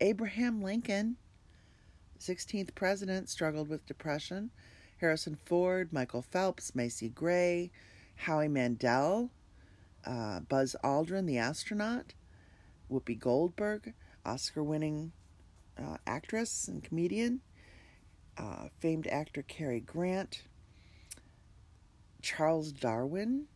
Abraham 0.00 0.60
Lincoln, 0.60 1.16
16th 2.18 2.74
president, 2.74 3.28
struggled 3.28 3.68
with 3.68 3.86
depression, 3.86 4.50
Harrison 5.00 5.36
Ford, 5.44 5.92
Michael 5.92 6.22
Phelps, 6.22 6.74
Macy 6.74 7.08
Gray, 7.08 7.70
Howie 8.16 8.48
Mandel, 8.48 9.30
uh, 10.04 10.40
Buzz 10.40 10.74
Aldrin, 10.82 11.26
the 11.26 11.38
astronaut, 11.38 12.14
Whoopi 12.90 13.18
Goldberg, 13.18 13.92
Oscar 14.24 14.62
winning 14.62 15.12
uh, 15.78 15.96
actress 16.06 16.68
and 16.68 16.82
comedian, 16.82 17.40
uh, 18.38 18.68
famed 18.78 19.06
actor 19.06 19.42
Cary 19.42 19.80
Grant, 19.80 20.42
Charles 22.22 22.72
Darwin, 22.72 23.46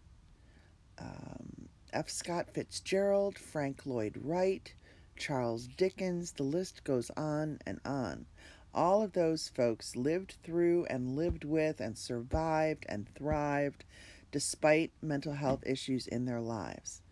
um, 0.99 1.69
F. 1.93 2.09
Scott 2.09 2.49
Fitzgerald, 2.53 3.39
Frank 3.39 3.87
Lloyd 3.87 4.17
Wright, 4.23 4.73
Charles 5.17 5.67
Dickens, 5.67 6.33
the 6.33 6.43
list 6.43 6.85
goes 6.85 7.11
on 7.17 7.59
and 7.67 7.81
on. 7.85 8.27
All 8.75 9.03
of 9.03 9.13
those 9.13 9.49
folks 9.49 9.97
lived 9.97 10.37
through 10.45 10.87
and 10.91 11.17
lived 11.17 11.45
with 11.45 11.81
and 11.81 11.99
survived 11.99 12.87
and 12.89 13.09
thrived 13.15 13.85
despite 14.33 14.93
mental 15.03 15.35
health 15.35 15.63
issues 15.67 16.07
in 16.07 16.25
their 16.27 16.41
lives. 16.41 17.03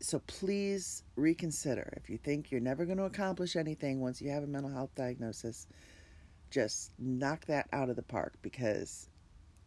So 0.00 0.20
please 0.26 1.04
reconsider. 1.16 1.94
If 1.96 2.10
you 2.10 2.18
think 2.18 2.50
you're 2.50 2.60
never 2.60 2.84
going 2.86 2.98
to 2.98 3.04
accomplish 3.04 3.56
anything 3.56 4.00
once 4.00 4.20
you 4.20 4.30
have 4.30 4.42
a 4.44 4.48
mental 4.48 4.72
health 4.72 4.90
diagnosis, 4.96 5.66
just 6.50 6.92
knock 6.98 7.46
that 7.46 7.68
out 7.72 7.90
of 7.90 7.96
the 7.96 8.02
park 8.02 8.34
because 8.42 9.08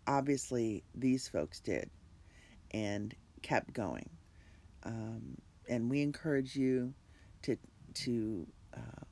obviously 0.08 0.84
these 0.96 1.28
folks 1.28 1.60
did. 1.60 1.90
and 2.72 3.16
kept 3.42 3.74
going. 3.74 4.10
Um, 4.84 5.38
and 5.70 5.90
we 5.90 6.02
encourage 6.02 6.56
you 6.56 6.94
to 7.44 7.58
to 7.96 8.48
uh, 8.76 9.05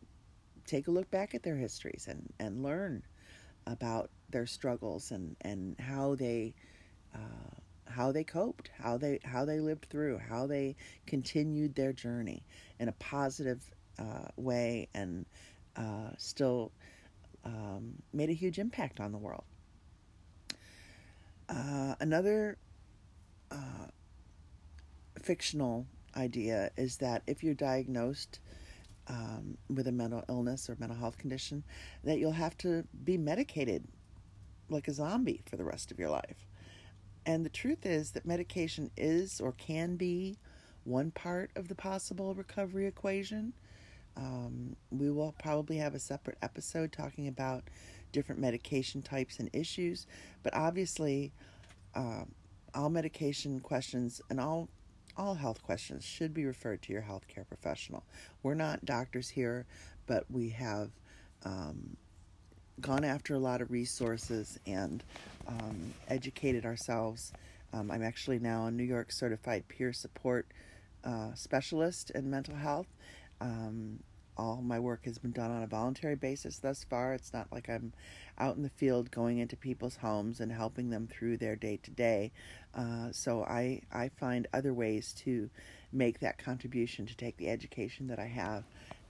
take 0.73 0.87
a 0.87 0.91
look 0.91 1.09
back 1.11 1.35
at 1.35 1.43
their 1.43 1.55
histories 1.55 2.07
and, 2.09 2.33
and 2.39 2.63
learn 2.63 3.03
about 3.67 4.09
their 4.31 4.47
struggles 4.47 5.11
and, 5.11 5.35
and 5.41 5.79
how 5.79 6.15
they 6.15 6.53
uh, 7.13 7.53
how 7.87 8.11
they 8.11 8.23
coped, 8.23 8.71
how 8.79 8.97
they 8.97 9.19
how 9.23 9.45
they 9.45 9.59
lived 9.59 9.85
through, 9.91 10.17
how 10.17 10.47
they 10.47 10.75
continued 11.05 11.75
their 11.75 11.93
journey 11.93 12.41
in 12.79 12.87
a 12.87 12.91
positive 12.93 13.61
uh, 13.99 14.29
way, 14.35 14.87
and 14.95 15.27
uh, 15.75 16.09
still 16.17 16.71
um, 17.45 17.93
made 18.11 18.31
a 18.31 18.33
huge 18.33 18.57
impact 18.57 18.99
on 18.99 19.11
the 19.11 19.17
world. 19.19 19.43
Uh, 21.49 21.93
another 21.99 22.57
uh, 23.51 23.85
fictional 25.21 25.85
idea 26.17 26.71
is 26.77 26.97
that 26.97 27.21
if 27.27 27.43
you're 27.43 27.53
diagnosed 27.53 28.39
um, 29.07 29.57
with 29.69 29.87
a 29.87 29.91
mental 29.91 30.23
illness 30.29 30.69
or 30.69 30.75
mental 30.79 30.97
health 30.97 31.17
condition, 31.17 31.63
that 32.03 32.19
you'll 32.19 32.31
have 32.31 32.57
to 32.59 32.85
be 33.03 33.17
medicated 33.17 33.85
like 34.69 34.87
a 34.87 34.93
zombie 34.93 35.41
for 35.49 35.57
the 35.57 35.63
rest 35.63 35.91
of 35.91 35.99
your 35.99 36.09
life. 36.09 36.47
And 37.25 37.45
the 37.45 37.49
truth 37.49 37.85
is 37.85 38.11
that 38.11 38.25
medication 38.25 38.91
is 38.97 39.39
or 39.39 39.53
can 39.53 39.95
be 39.95 40.37
one 40.83 41.11
part 41.11 41.51
of 41.55 41.67
the 41.67 41.75
possible 41.75 42.33
recovery 42.35 42.87
equation. 42.87 43.53
Um, 44.17 44.75
we 44.91 45.09
will 45.09 45.33
probably 45.39 45.77
have 45.77 45.95
a 45.95 45.99
separate 45.99 46.37
episode 46.41 46.91
talking 46.91 47.27
about 47.27 47.63
different 48.11 48.39
medication 48.39 49.01
types 49.01 49.39
and 49.39 49.49
issues, 49.53 50.05
but 50.43 50.53
obviously, 50.53 51.31
uh, 51.95 52.23
all 52.75 52.89
medication 52.89 53.59
questions 53.59 54.21
and 54.29 54.39
all 54.39 54.67
all 55.17 55.35
health 55.35 55.61
questions 55.63 56.03
should 56.03 56.33
be 56.33 56.45
referred 56.45 56.81
to 56.83 56.93
your 56.93 57.01
healthcare 57.03 57.47
professional. 57.47 58.03
We're 58.41 58.55
not 58.55 58.85
doctors 58.85 59.29
here, 59.29 59.65
but 60.07 60.25
we 60.29 60.49
have 60.49 60.91
um, 61.45 61.97
gone 62.79 63.03
after 63.03 63.35
a 63.35 63.39
lot 63.39 63.61
of 63.61 63.71
resources 63.71 64.59
and 64.65 65.03
um, 65.47 65.93
educated 66.07 66.65
ourselves. 66.65 67.31
Um, 67.73 67.91
I'm 67.91 68.03
actually 68.03 68.39
now 68.39 68.65
a 68.65 68.71
New 68.71 68.83
York 68.83 69.11
certified 69.11 69.67
peer 69.67 69.93
support 69.93 70.47
uh, 71.03 71.33
specialist 71.35 72.11
in 72.11 72.29
mental 72.29 72.55
health. 72.55 72.87
Um, 73.41 73.99
all 74.35 74.61
my 74.61 74.79
work 74.79 75.05
has 75.05 75.17
been 75.17 75.31
done 75.31 75.51
on 75.51 75.63
a 75.63 75.67
voluntary 75.67 76.15
basis 76.15 76.57
thus 76.57 76.83
far. 76.83 77.13
It's 77.13 77.33
not 77.33 77.51
like 77.51 77.69
I'm 77.69 77.93
out 78.39 78.55
in 78.55 78.63
the 78.63 78.69
field 78.69 79.11
going 79.11 79.37
into 79.37 79.55
people's 79.55 79.97
homes 79.97 80.39
and 80.39 80.51
helping 80.51 80.89
them 80.89 81.07
through 81.07 81.37
their 81.37 81.55
day 81.55 81.77
to 81.83 81.91
day. 81.91 82.31
So 83.11 83.43
I, 83.43 83.81
I 83.91 84.09
find 84.09 84.47
other 84.53 84.73
ways 84.73 85.13
to 85.19 85.49
make 85.91 86.19
that 86.19 86.37
contribution 86.37 87.05
to 87.05 87.15
take 87.15 87.37
the 87.37 87.49
education 87.49 88.07
that 88.07 88.19
I 88.19 88.25
have 88.25 88.63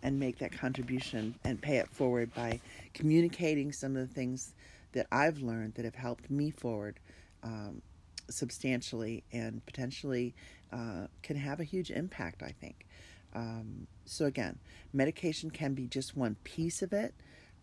and 0.03 0.19
make 0.19 0.39
that 0.39 0.51
contribution 0.51 1.33
and 1.45 1.61
pay 1.61 1.77
it 1.77 1.89
forward 1.89 2.33
by 2.35 2.59
communicating 2.93 3.71
some 3.71 3.95
of 3.95 4.07
the 4.07 4.13
things 4.13 4.53
that 4.91 5.07
I've 5.11 5.39
learned 5.39 5.75
that 5.75 5.85
have 5.85 5.95
helped 5.95 6.29
me 6.29 6.51
forward 6.51 6.99
um, 7.41 7.81
substantially 8.29 9.23
and 9.31 9.65
potentially 9.65 10.35
uh, 10.71 11.07
can 11.21 11.37
have 11.37 11.59
a 11.59 11.63
huge 11.63 11.89
impact, 11.89 12.43
I 12.43 12.53
think. 12.59 12.85
Um, 13.33 13.87
so, 14.05 14.25
again, 14.25 14.59
medication 14.91 15.49
can 15.49 15.73
be 15.73 15.87
just 15.87 16.15
one 16.15 16.35
piece 16.43 16.81
of 16.81 16.93
it. 16.93 17.13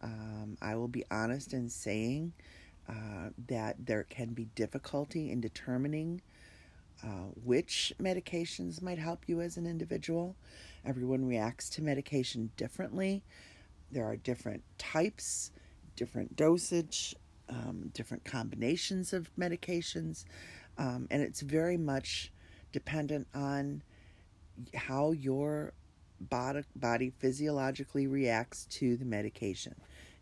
Um, 0.02 0.56
I 0.62 0.74
will 0.76 0.88
be 0.88 1.04
honest 1.10 1.52
in 1.52 1.68
saying 1.68 2.32
uh, 2.88 3.30
that 3.48 3.76
there 3.86 4.04
can 4.04 4.32
be 4.32 4.46
difficulty 4.54 5.30
in 5.30 5.40
determining 5.40 6.22
uh, 7.02 7.28
which 7.44 7.92
medications 8.00 8.82
might 8.82 8.98
help 8.98 9.24
you 9.26 9.40
as 9.40 9.56
an 9.56 9.66
individual. 9.66 10.36
Everyone 10.84 11.24
reacts 11.24 11.70
to 11.70 11.82
medication 11.82 12.50
differently. 12.56 13.22
There 13.90 14.04
are 14.04 14.16
different 14.16 14.62
types, 14.78 15.50
different 15.96 16.36
dosage, 16.36 17.14
um, 17.48 17.90
different 17.94 18.24
combinations 18.24 19.12
of 19.12 19.30
medications, 19.36 20.24
um, 20.78 21.06
and 21.10 21.22
it's 21.22 21.40
very 21.40 21.76
much 21.76 22.32
dependent 22.72 23.26
on 23.34 23.82
how 24.74 25.12
your 25.12 25.72
body, 26.20 26.62
body 26.76 27.12
physiologically 27.18 28.06
reacts 28.06 28.66
to 28.66 28.96
the 28.96 29.04
medication. 29.04 29.74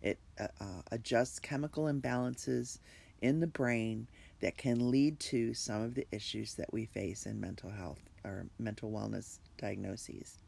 It 0.03 0.19
uh, 0.39 0.49
uh, 0.61 0.83
adjusts 0.93 1.39
chemical 1.39 1.85
imbalances 1.85 2.79
in 3.21 3.41
the 3.41 3.47
brain 3.47 4.07
that 4.41 4.57
can 4.57 4.91
lead 4.91 5.19
to 5.19 5.55
some 5.55 5.83
of 5.83 5.95
the 5.95 6.07
issues 6.13 6.55
that 6.55 6.73
we 6.73 6.85
face 6.87 7.27
in 7.27 7.41
mental 7.41 7.71
health 7.71 8.01
or 8.25 8.47
mental 8.59 8.91
wellness 8.91 9.39
diagnoses. 9.57 10.39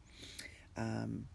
Um, 0.77 1.25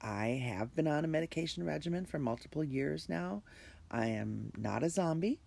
I 0.00 0.42
have 0.46 0.74
been 0.74 0.86
on 0.86 1.04
a 1.04 1.08
medication 1.08 1.64
regimen 1.64 2.04
for 2.04 2.18
multiple 2.18 2.62
years 2.62 3.08
now. 3.08 3.42
I 3.90 4.06
am 4.06 4.52
not 4.58 4.82
a 4.82 4.90
zombie. 4.90 5.40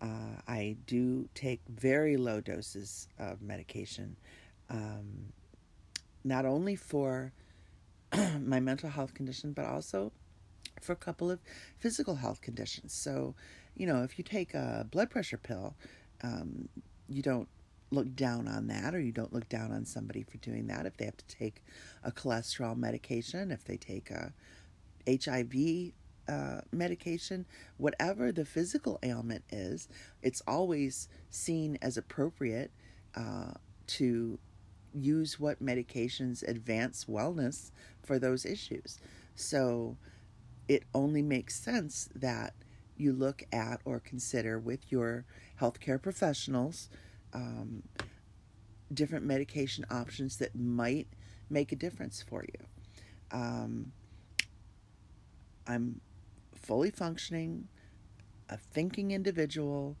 Uh, 0.00 0.40
I 0.48 0.76
do 0.86 1.28
take 1.34 1.60
very 1.68 2.16
low 2.16 2.40
doses 2.40 3.06
of 3.20 3.40
medication, 3.40 4.16
um, 4.68 5.32
not 6.24 6.44
only 6.44 6.74
for 6.74 7.32
my 8.40 8.58
mental 8.58 8.90
health 8.90 9.14
condition, 9.14 9.52
but 9.52 9.64
also 9.64 10.10
for 10.82 10.92
a 10.92 10.96
couple 10.96 11.30
of 11.30 11.40
physical 11.78 12.16
health 12.16 12.40
conditions. 12.40 12.92
So, 12.92 13.34
you 13.74 13.86
know, 13.86 14.02
if 14.02 14.18
you 14.18 14.24
take 14.24 14.54
a 14.54 14.86
blood 14.90 15.10
pressure 15.10 15.36
pill, 15.36 15.74
um, 16.22 16.68
you 17.08 17.22
don't 17.22 17.48
look 17.90 18.14
down 18.16 18.48
on 18.48 18.66
that, 18.68 18.94
or 18.94 19.00
you 19.00 19.12
don't 19.12 19.32
look 19.32 19.48
down 19.48 19.70
on 19.70 19.84
somebody 19.84 20.22
for 20.22 20.38
doing 20.38 20.66
that. 20.68 20.86
If 20.86 20.96
they 20.96 21.04
have 21.04 21.16
to 21.16 21.26
take 21.26 21.62
a 22.02 22.10
cholesterol 22.10 22.76
medication, 22.76 23.50
if 23.50 23.64
they 23.64 23.76
take 23.76 24.10
a 24.10 24.32
HIV 25.06 25.92
uh, 26.28 26.60
medication, 26.72 27.44
whatever 27.76 28.32
the 28.32 28.44
physical 28.44 28.98
ailment 29.02 29.44
is, 29.50 29.88
it's 30.22 30.42
always 30.46 31.08
seen 31.30 31.78
as 31.82 31.96
appropriate 31.96 32.70
uh, 33.14 33.52
to 33.88 34.38
use 34.94 35.40
what 35.40 35.62
medications 35.62 36.46
advance 36.46 37.06
wellness 37.06 37.70
for 38.02 38.18
those 38.18 38.44
issues. 38.44 38.98
So 39.34 39.96
it 40.68 40.84
only 40.94 41.22
makes 41.22 41.58
sense 41.58 42.08
that 42.14 42.54
you 42.96 43.12
look 43.12 43.42
at 43.52 43.80
or 43.84 43.98
consider 44.00 44.58
with 44.58 44.92
your 44.92 45.24
healthcare 45.60 46.00
professionals 46.00 46.88
um, 47.32 47.82
different 48.92 49.24
medication 49.24 49.84
options 49.90 50.36
that 50.38 50.54
might 50.54 51.08
make 51.48 51.72
a 51.72 51.76
difference 51.76 52.22
for 52.22 52.44
you. 52.44 52.66
Um, 53.30 53.92
I'm 55.66 56.00
fully 56.54 56.90
functioning, 56.90 57.68
a 58.48 58.56
thinking 58.56 59.10
individual. 59.10 59.96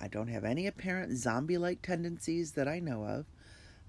I 0.00 0.08
don't 0.08 0.28
have 0.28 0.44
any 0.44 0.66
apparent 0.66 1.16
zombie 1.16 1.58
like 1.58 1.82
tendencies 1.82 2.52
that 2.52 2.68
I 2.68 2.78
know 2.78 3.04
of. 3.04 3.26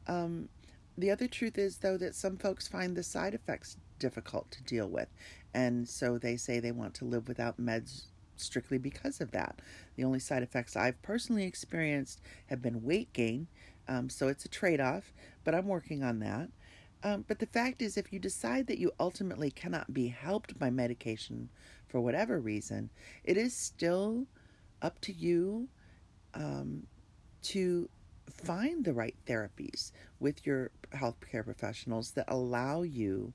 Um, 0.07 0.49
the 0.97 1.11
other 1.11 1.27
truth 1.27 1.57
is, 1.57 1.77
though, 1.77 1.97
that 1.97 2.15
some 2.15 2.37
folks 2.37 2.67
find 2.67 2.95
the 2.95 3.03
side 3.03 3.33
effects 3.33 3.77
difficult 3.99 4.49
to 4.51 4.63
deal 4.63 4.87
with. 4.87 5.09
And 5.53 5.87
so 5.87 6.17
they 6.17 6.37
say 6.37 6.59
they 6.59 6.71
want 6.71 6.93
to 6.95 7.05
live 7.05 7.27
without 7.27 7.59
meds 7.59 8.05
strictly 8.35 8.77
because 8.77 9.21
of 9.21 9.31
that. 9.31 9.61
The 9.95 10.03
only 10.03 10.19
side 10.19 10.43
effects 10.43 10.75
I've 10.75 11.01
personally 11.01 11.43
experienced 11.43 12.21
have 12.47 12.61
been 12.61 12.83
weight 12.83 13.11
gain. 13.13 13.47
Um, 13.87 14.09
so 14.09 14.27
it's 14.27 14.45
a 14.45 14.49
trade 14.49 14.79
off, 14.79 15.13
but 15.43 15.53
I'm 15.53 15.67
working 15.67 16.03
on 16.03 16.19
that. 16.19 16.49
Um, 17.03 17.25
but 17.27 17.39
the 17.39 17.45
fact 17.45 17.81
is, 17.81 17.97
if 17.97 18.11
you 18.11 18.19
decide 18.19 18.67
that 18.67 18.77
you 18.77 18.91
ultimately 18.99 19.51
cannot 19.51 19.93
be 19.93 20.07
helped 20.07 20.59
by 20.59 20.69
medication 20.69 21.49
for 21.87 22.01
whatever 22.01 22.39
reason, 22.39 22.89
it 23.23 23.37
is 23.37 23.55
still 23.55 24.27
up 24.81 24.99
to 25.01 25.13
you 25.13 25.69
um, 26.33 26.85
to 27.41 27.89
find 28.29 28.83
the 28.85 28.93
right 28.93 29.15
therapies 29.25 29.91
with 30.19 30.45
your 30.45 30.71
healthcare 30.93 31.43
professionals 31.43 32.11
that 32.11 32.25
allow 32.27 32.81
you 32.81 33.33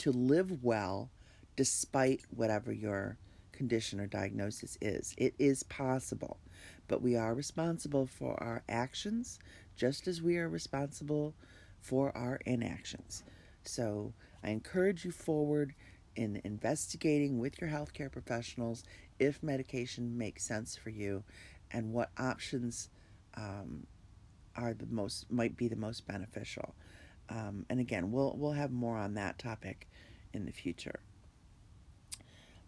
to 0.00 0.12
live 0.12 0.64
well 0.64 1.10
despite 1.56 2.22
whatever 2.34 2.72
your 2.72 3.18
condition 3.52 4.00
or 4.00 4.06
diagnosis 4.06 4.78
is. 4.80 5.14
It 5.18 5.34
is 5.38 5.62
possible, 5.62 6.38
but 6.88 7.02
we 7.02 7.16
are 7.16 7.34
responsible 7.34 8.06
for 8.06 8.42
our 8.42 8.62
actions 8.66 9.38
just 9.76 10.08
as 10.08 10.22
we 10.22 10.38
are 10.38 10.48
responsible 10.48 11.34
for 11.80 12.16
our 12.16 12.40
inactions. 12.46 13.24
So 13.64 14.14
I 14.42 14.50
encourage 14.50 15.04
you 15.04 15.10
forward 15.10 15.74
in 16.16 16.40
investigating 16.44 17.38
with 17.38 17.60
your 17.60 17.68
healthcare 17.68 18.10
professionals 18.10 18.84
if 19.18 19.42
medication 19.42 20.16
makes 20.16 20.44
sense 20.44 20.76
for 20.76 20.88
you 20.88 21.24
and 21.70 21.92
what 21.92 22.10
options 22.16 22.88
um, 23.36 23.86
are 24.56 24.72
the 24.72 24.86
most 24.86 25.30
might 25.30 25.58
be 25.58 25.68
the 25.68 25.76
most 25.76 26.06
beneficial. 26.06 26.74
Um, 27.30 27.64
and 27.70 27.80
again, 27.80 28.10
we'll 28.10 28.34
we'll 28.36 28.52
have 28.52 28.72
more 28.72 28.96
on 28.96 29.14
that 29.14 29.38
topic 29.38 29.88
in 30.32 30.44
the 30.46 30.52
future. 30.52 31.00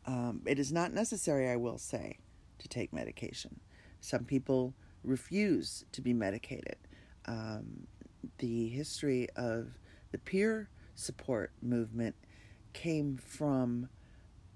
Um, 0.07 0.43
it 0.47 0.59
is 0.59 0.73
not 0.73 0.93
necessary, 0.93 1.49
I 1.49 1.57
will 1.57 1.79
say, 1.79 2.19
to 2.59 2.69
take 2.69 2.93
medication. 2.93 3.61
Some 4.01 4.25
people 4.25 4.75
refuse 5.05 5.85
to 5.93 6.01
be 6.01 6.13
medicated. 6.13 6.77
Um, 7.27 7.87
the 8.39 8.69
history 8.69 9.29
of 9.37 9.79
the 10.11 10.19
peer 10.19 10.69
support 10.95 11.53
movement 11.61 12.15
came 12.73 13.17
from 13.17 13.89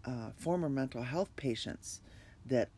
uh, 0.04 0.30
former 0.36 0.68
mental 0.68 1.02
health 1.02 1.34
patients 1.36 2.00
that 2.46 2.70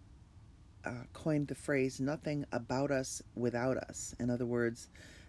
uh, 0.84 1.04
coined 1.12 1.48
the 1.48 1.54
phrase 1.54 2.00
nothing 2.00 2.44
about 2.52 2.90
us 2.90 3.22
without 3.34 3.76
us. 3.76 4.14
In 4.18 4.30
other 4.30 4.46
words, 4.46 4.88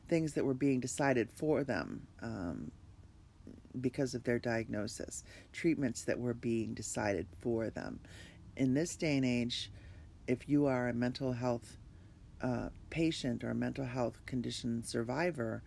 things 0.10 0.34
that 0.34 0.43
were 0.43 0.54
being 0.54 0.80
decided 0.80 1.30
for 1.32 1.63
them 1.63 2.08
um, 2.22 2.72
because 3.80 4.13
of 4.15 4.24
their 4.24 4.39
diagnosis, 4.39 5.24
treatments 5.54 6.04
that 6.04 6.19
were 6.19 6.34
being 6.34 6.74
decided 6.74 7.28
for 7.39 7.69
them. 7.69 8.00
In 8.58 8.74
this 8.74 8.95
day 8.95 9.15
and 9.15 9.26
age, 9.26 9.72
if 10.28 10.50
you 10.50 10.65
are 10.65 10.89
a 10.89 10.93
mental 10.93 11.32
health 11.32 11.78
uh, 12.41 12.69
patient 12.89 13.43
or 13.43 13.52
a 13.52 13.56
mental 13.56 13.86
health 13.86 14.26
condition 14.26 14.84
survivor, 14.84 15.63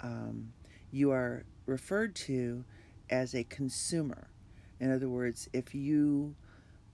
um, 0.00 0.52
you 0.90 1.10
are 1.10 1.44
referred 1.66 2.14
to 2.14 2.64
as 3.10 3.34
a 3.34 3.44
consumer. 3.44 4.28
In 4.78 4.92
other 4.92 5.08
words, 5.08 5.48
if 5.52 5.74
you 5.74 6.34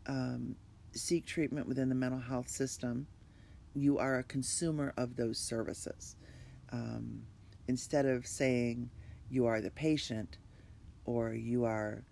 um, 0.07 0.57
seek 0.93 1.27
treatment 1.27 1.69
within 1.69 1.89
the 1.89 1.95
mental 1.95 2.21
health 2.21 2.49
system, 2.49 3.07
you 3.75 3.99
are 3.99 4.19
a 4.19 4.23
consumer 4.25 4.93
of 4.97 5.17
those 5.17 5.39
services. 5.39 6.17
Um, 6.73 7.23
instead 7.69 8.07
of 8.07 8.27
saying 8.27 8.91
you 9.31 9.47
are 9.47 9.61
the 9.61 9.71
patient 9.71 10.39
or 11.05 11.33
you 11.33 11.65
are, 11.65 12.05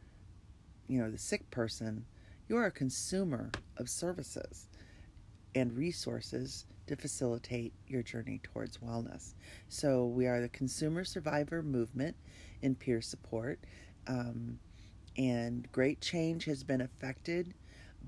you 0.89 1.01
know, 1.01 1.11
the 1.11 1.19
sick 1.19 1.51
person, 1.51 2.05
you 2.49 2.57
are 2.57 2.67
a 2.67 2.71
consumer 2.71 3.51
of 3.77 3.89
services 3.89 4.69
and 5.55 5.77
resources 5.77 6.67
to 6.87 6.97
facilitate 6.97 7.73
your 7.89 8.03
journey 8.03 8.41
towards 8.43 8.79
wellness. 8.79 9.35
So, 9.69 10.07
we 10.07 10.27
are 10.27 10.41
the 10.41 10.49
consumer 10.49 11.05
survivor 11.05 11.63
movement 11.63 12.17
in 12.61 12.75
peer 12.75 13.01
support, 13.01 13.59
um, 14.07 14.59
and 15.17 15.71
great 15.73 16.01
change 16.01 16.45
has 16.45 16.63
been 16.63 16.81
affected 16.81 17.55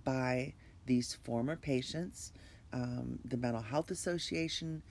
by 0.04 0.52
these 0.84 1.14
former 1.14 1.56
patients. 1.56 2.32
Um, 2.72 3.18
the 3.24 3.36
Mental 3.36 3.62
Health 3.62 3.90
Association 3.90 4.82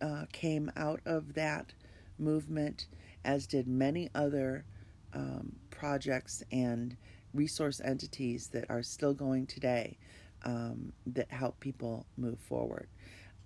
uh, 0.00 0.24
came 0.32 0.70
out 0.76 1.00
of 1.06 1.34
that 1.34 1.72
movement, 2.18 2.86
as 3.24 3.46
did 3.46 3.66
many 3.66 4.10
other 4.14 4.64
um, 5.12 5.52
projects 5.70 6.42
and 6.52 6.96
resource 7.32 7.80
entities 7.84 8.48
that 8.48 8.64
are 8.70 8.82
still 8.82 9.14
going 9.14 9.46
today 9.46 9.96
um, 10.44 10.92
that 11.06 11.30
help 11.30 11.58
people 11.60 12.06
move 12.16 12.38
forward. 12.38 12.88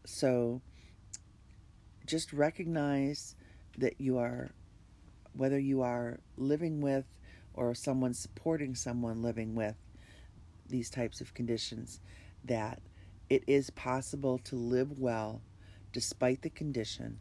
So 0.04 0.60
just 2.06 2.32
recognize 2.32 3.34
that 3.76 4.00
you 4.00 4.18
are, 4.18 4.50
whether 5.34 5.58
you 5.58 5.82
are 5.82 6.18
living 6.36 6.80
with 6.80 7.04
or 7.54 7.74
someone 7.74 8.14
supporting 8.14 8.74
someone 8.74 9.22
living 9.22 9.54
with 9.54 9.76
these 10.68 10.90
types 10.90 11.20
of 11.20 11.34
conditions, 11.34 12.00
that 12.44 12.80
it 13.30 13.44
is 13.46 13.70
possible 13.70 14.38
to 14.38 14.56
live 14.56 14.98
well 14.98 15.42
despite 15.92 16.42
the 16.42 16.50
condition, 16.50 17.18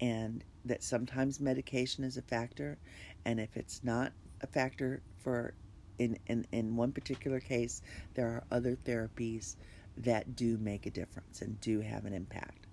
and 0.00 0.44
that 0.64 0.82
sometimes 0.82 1.40
medication 1.40 2.04
is 2.04 2.16
a 2.16 2.22
factor, 2.22 2.78
and 3.24 3.40
if 3.40 3.56
it's 3.56 3.82
not 3.84 4.12
a 4.40 4.46
factor 4.46 5.02
for 5.22 5.54
in, 5.98 6.18
in, 6.26 6.46
in 6.52 6.76
one 6.76 6.92
particular 6.92 7.40
case, 7.40 7.80
there 8.14 8.26
are 8.26 8.44
other 8.50 8.76
therapies 8.84 9.56
that 9.96 10.34
do 10.34 10.58
make 10.58 10.86
a 10.86 10.90
difference 10.90 11.40
and 11.40 11.60
do 11.60 11.80
have 11.80 12.04
an 12.04 12.12
impact. 12.12 12.66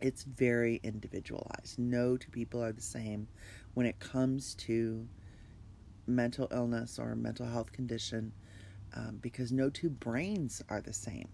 It's 0.00 0.24
very 0.24 0.80
individualized. 0.82 1.78
No 1.78 2.16
two 2.16 2.30
people 2.30 2.62
are 2.62 2.72
the 2.72 2.82
same 2.82 3.28
when 3.74 3.86
it 3.86 3.98
comes 4.00 4.54
to 4.56 5.06
mental 6.06 6.48
illness 6.50 6.98
or 6.98 7.14
mental 7.14 7.46
health 7.46 7.72
condition 7.72 8.32
um, 8.94 9.18
because 9.20 9.52
no 9.52 9.70
two 9.70 9.90
brains 9.90 10.62
are 10.68 10.80
the 10.80 10.92
same. 10.92 11.28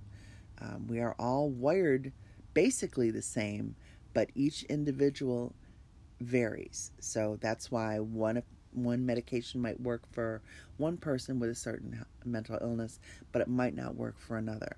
Um, 0.61 0.87
we 0.87 1.01
are 1.01 1.16
all 1.19 1.49
wired 1.49 2.12
basically 2.55 3.11
the 3.11 3.23
same, 3.23 3.77
but 4.13 4.31
each 4.35 4.65
individual 4.65 5.55
varies. 6.21 6.93
So 7.01 7.39
that's 7.41 7.71
why 7.71 7.99
one 7.99 8.43
one 8.73 9.05
medication 9.05 9.61
might 9.61 9.81
work 9.81 10.03
for 10.13 10.43
one 10.77 10.97
person 10.97 11.41
with 11.41 11.51
a 11.51 11.55
certain 11.55 12.05
mental 12.25 12.57
illness, 12.61 13.01
but 13.33 13.43
it 13.43 13.49
might 13.49 13.75
not 13.75 13.97
work 13.97 14.17
for 14.19 14.37
another. 14.37 14.77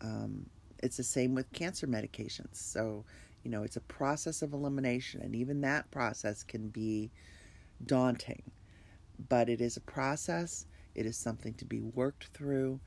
Um, 0.00 0.46
it's 0.82 0.96
the 0.96 1.02
same 1.02 1.34
with 1.34 1.52
cancer 1.52 1.86
medications. 1.86 2.54
So, 2.56 3.04
you 3.42 3.50
know, 3.50 3.62
it's 3.62 3.76
a 3.76 3.82
process 3.82 4.40
of 4.40 4.54
elimination, 4.54 5.20
and 5.20 5.36
even 5.36 5.60
that 5.60 5.90
process 5.90 6.42
can 6.42 6.68
be 6.68 7.10
daunting. 7.84 8.42
But 9.28 9.48
it 9.48 9.60
is 9.60 9.76
a 9.76 9.82
process. 9.82 10.66
It 10.94 11.04
is 11.06 11.16
something 11.16 11.54
to 11.54 11.64
be 11.64 11.80
worked 11.80 12.28
through, 12.28 12.80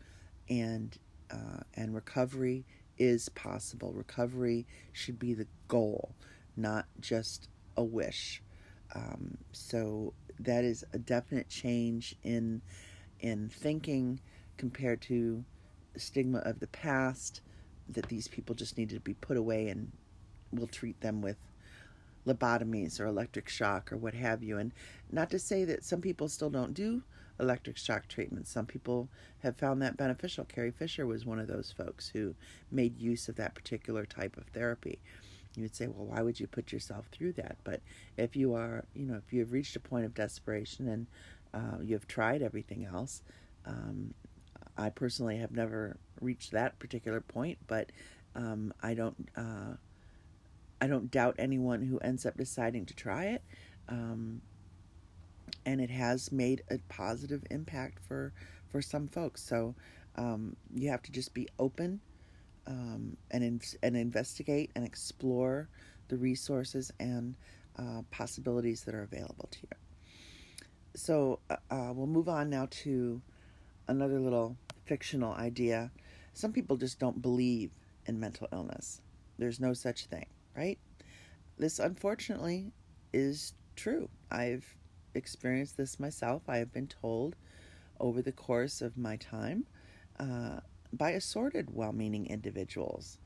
and 0.49 0.97
uh, 1.31 1.61
and 1.75 1.93
recovery 1.93 2.65
is 2.97 3.29
possible. 3.29 3.93
Recovery 3.93 4.65
should 4.91 5.19
be 5.19 5.33
the 5.33 5.47
goal, 5.67 6.15
not 6.55 6.85
just 6.99 7.49
a 7.75 7.83
wish. 7.83 8.41
Um, 8.95 9.37
so 9.51 10.13
that 10.39 10.63
is 10.63 10.85
a 10.93 10.97
definite 10.97 11.49
change 11.49 12.15
in 12.23 12.61
in 13.19 13.49
thinking 13.49 14.19
compared 14.57 15.01
to 15.01 15.43
stigma 15.95 16.39
of 16.39 16.59
the 16.59 16.67
past 16.67 17.41
that 17.89 18.07
these 18.09 18.27
people 18.27 18.53
just 18.53 18.77
needed 18.77 18.95
to 18.95 19.01
be 19.01 19.15
put 19.15 19.37
away 19.37 19.69
and 19.69 19.91
we'll 20.51 20.67
treat 20.67 20.99
them 21.01 21.21
with 21.21 21.37
lobotomies 22.27 22.99
or 22.99 23.05
electric 23.05 23.49
shock 23.49 23.91
or 23.91 23.97
what 23.97 24.13
have 24.13 24.43
you. 24.43 24.57
And 24.57 24.71
not 25.11 25.29
to 25.31 25.39
say 25.39 25.63
that 25.65 25.83
some 25.83 26.01
people 26.01 26.27
still 26.27 26.49
don't 26.49 26.73
do 26.73 27.01
electric 27.39 27.77
shock 27.77 28.07
treatments. 28.07 28.51
Some 28.51 28.65
people 28.65 29.09
have 29.39 29.57
found 29.57 29.81
that 29.81 29.97
beneficial. 29.97 30.45
Carrie 30.45 30.71
Fisher 30.71 31.05
was 31.05 31.25
one 31.25 31.39
of 31.39 31.47
those 31.47 31.73
folks 31.75 32.09
who 32.09 32.35
made 32.71 32.99
use 32.99 33.29
of 33.29 33.35
that 33.35 33.55
particular 33.55 34.05
type 34.05 34.37
of 34.37 34.45
therapy. 34.47 34.99
You 35.55 35.63
would 35.63 35.75
say, 35.75 35.87
well, 35.87 36.05
why 36.05 36.21
would 36.21 36.39
you 36.39 36.47
put 36.47 36.71
yourself 36.71 37.07
through 37.11 37.33
that? 37.33 37.57
But 37.63 37.81
if 38.15 38.35
you 38.35 38.53
are, 38.53 38.85
you 38.93 39.05
know, 39.05 39.15
if 39.15 39.33
you 39.33 39.39
have 39.39 39.51
reached 39.51 39.75
a 39.75 39.79
point 39.79 40.05
of 40.05 40.13
desperation 40.13 40.87
and 40.87 41.07
uh, 41.53 41.81
you 41.81 41.95
have 41.95 42.07
tried 42.07 42.41
everything 42.41 42.85
else, 42.85 43.23
um, 43.65 44.13
I 44.77 44.89
personally 44.89 45.37
have 45.37 45.51
never 45.51 45.97
reached 46.21 46.51
that 46.51 46.77
particular 46.77 47.21
point, 47.21 47.57
but 47.67 47.91
um, 48.35 48.71
I 48.83 48.93
don't, 48.93 49.29
uh, 49.35 49.73
I 50.79 50.87
don't 50.87 51.09
doubt 51.09 51.35
anyone 51.39 51.81
who 51.81 51.97
ends 51.99 52.25
up 52.25 52.37
deciding 52.37 52.85
to 52.85 52.93
try 52.93 53.25
it. 53.25 53.43
Um, 53.89 54.41
and 55.67 55.81
it 55.81 55.89
has 55.89 56.31
made 56.31 56.63
a 56.71 56.79
positive 56.87 57.43
impact 57.51 57.99
for 58.07 58.33
for 58.69 58.81
some 58.81 59.07
folks. 59.07 59.43
So 59.43 59.75
um, 60.15 60.55
you 60.73 60.89
have 60.89 61.03
to 61.03 61.11
just 61.11 61.33
be 61.33 61.47
open 61.59 61.99
um, 62.65 63.15
and 63.31 63.43
in, 63.43 63.61
and 63.83 63.95
investigate 63.95 64.71
and 64.75 64.83
explore 64.85 65.69
the 66.07 66.17
resources 66.17 66.91
and 66.99 67.35
uh, 67.77 68.01
possibilities 68.11 68.83
that 68.85 68.95
are 68.95 69.03
available 69.03 69.47
to 69.51 69.59
you. 69.61 69.77
So 70.95 71.39
uh, 71.49 71.57
uh, 71.69 71.91
we'll 71.93 72.07
move 72.07 72.29
on 72.29 72.49
now 72.49 72.67
to 72.83 73.21
another 73.87 74.19
little 74.19 74.57
fictional 74.85 75.33
idea. 75.33 75.91
Some 76.33 76.53
people 76.53 76.77
just 76.77 76.97
don't 76.97 77.21
believe 77.21 77.71
in 78.05 78.19
mental 78.19 78.47
illness. 78.51 79.01
There's 79.37 79.59
no 79.59 79.73
such 79.73 80.05
thing, 80.05 80.25
right? 80.55 80.79
This 81.57 81.79
unfortunately 81.79 82.71
is 83.13 83.53
true. 83.75 84.09
I've 84.31 84.65
experienced 85.17 85.77
this 85.77 85.99
myself. 85.99 86.43
I 86.47 86.57
have 86.57 86.71
been 86.71 86.87
told 86.87 87.35
over 87.99 88.21
the 88.21 88.31
course 88.31 88.81
of 88.81 88.97
my 88.97 89.15
time 89.17 89.65
uh, 90.19 90.59
by 90.93 91.11
assorted 91.11 91.75
well 91.75 91.91
meaning 91.91 92.27
individuals. 92.27 93.17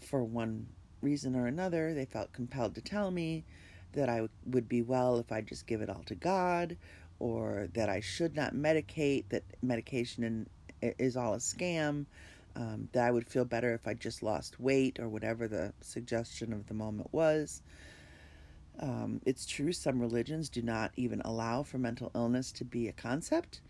For 0.00 0.22
one 0.24 0.66
reason 1.02 1.36
or 1.36 1.46
another, 1.46 1.94
they 1.94 2.04
felt 2.04 2.32
compelled 2.32 2.74
to 2.76 2.80
tell 2.80 3.10
me 3.10 3.44
that 3.92 4.08
I 4.08 4.28
would 4.46 4.68
be 4.68 4.82
well 4.82 5.18
if 5.18 5.32
I 5.32 5.40
just 5.40 5.66
give 5.66 5.80
it 5.80 5.90
all 5.90 6.02
to 6.06 6.14
God, 6.14 6.76
or 7.18 7.68
that 7.74 7.88
I 7.88 8.00
should 8.00 8.36
not 8.36 8.54
medicate, 8.54 9.24
that 9.30 9.44
medication 9.62 10.48
is 10.80 11.16
all 11.16 11.34
a 11.34 11.38
scam, 11.38 12.06
um, 12.54 12.88
that 12.92 13.04
I 13.04 13.10
would 13.10 13.28
feel 13.28 13.44
better 13.44 13.74
if 13.74 13.86
I 13.88 13.94
just 13.94 14.22
lost 14.22 14.60
weight, 14.60 15.00
or 15.00 15.08
whatever 15.08 15.48
the 15.48 15.72
suggestion 15.80 16.52
of 16.52 16.66
the 16.66 16.74
moment 16.74 17.12
was. 17.12 17.62
Um, 18.80 19.20
it's 19.26 19.46
true, 19.46 19.72
some 19.72 20.00
religions 20.00 20.48
do 20.48 20.62
not 20.62 20.92
even 20.96 21.20
allow 21.24 21.62
for 21.62 21.78
mental 21.78 22.10
illness 22.14 22.52
to 22.52 22.64
be 22.64 22.88
a 22.88 22.92
concept. 22.92 23.60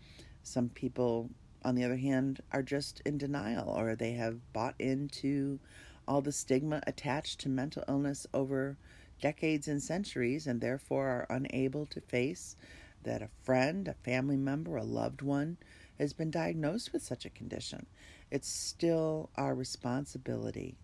Some 0.43 0.69
people 0.69 1.29
on 1.63 1.75
the 1.75 1.83
other 1.83 1.97
hand, 1.97 2.41
are 2.51 2.63
just 2.63 3.01
in 3.01 3.17
denial 3.17 3.69
or 3.69 3.95
they 3.95 4.13
have 4.13 4.53
bought 4.53 4.75
into 4.79 5.59
all 6.07 6.21
the 6.21 6.31
stigma 6.31 6.81
attached 6.87 7.39
to 7.39 7.49
mental 7.49 7.83
illness 7.87 8.25
over 8.33 8.77
decades 9.21 9.67
and 9.67 9.81
centuries 9.81 10.47
and 10.47 10.61
therefore 10.61 11.07
are 11.07 11.27
unable 11.29 11.85
to 11.85 12.01
face 12.01 12.55
that 13.03 13.21
a 13.21 13.29
friend, 13.43 13.87
a 13.87 13.93
family 13.93 14.37
member, 14.37 14.77
a 14.77 14.83
loved 14.83 15.21
one 15.21 15.57
has 15.97 16.13
been 16.13 16.31
diagnosed 16.31 16.93
with 16.93 17.03
such 17.03 17.25
a 17.25 17.29
condition. 17.29 17.85
It's 18.31 18.47
still 18.47 19.29
our 19.35 19.53
responsibility 19.53 20.77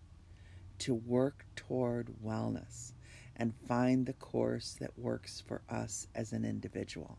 to 0.78 0.94
work 0.94 1.46
toward 1.56 2.14
wellness 2.24 2.92
and 3.36 3.54
find 3.68 4.06
the 4.06 4.12
course 4.14 4.76
that 4.80 4.98
works 4.98 5.42
for 5.46 5.62
us 5.68 6.06
as 6.14 6.32
an 6.32 6.44
individual. 6.44 7.18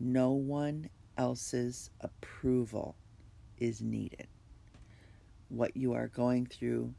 No 0.00 0.32
one 0.32 0.88
else's 1.16 1.90
approval 2.00 2.96
is 3.58 3.80
needed. 3.80 4.26
What 5.48 5.76
you 5.76 5.92
are 5.92 6.08
going 6.08 6.46
through 6.46 6.94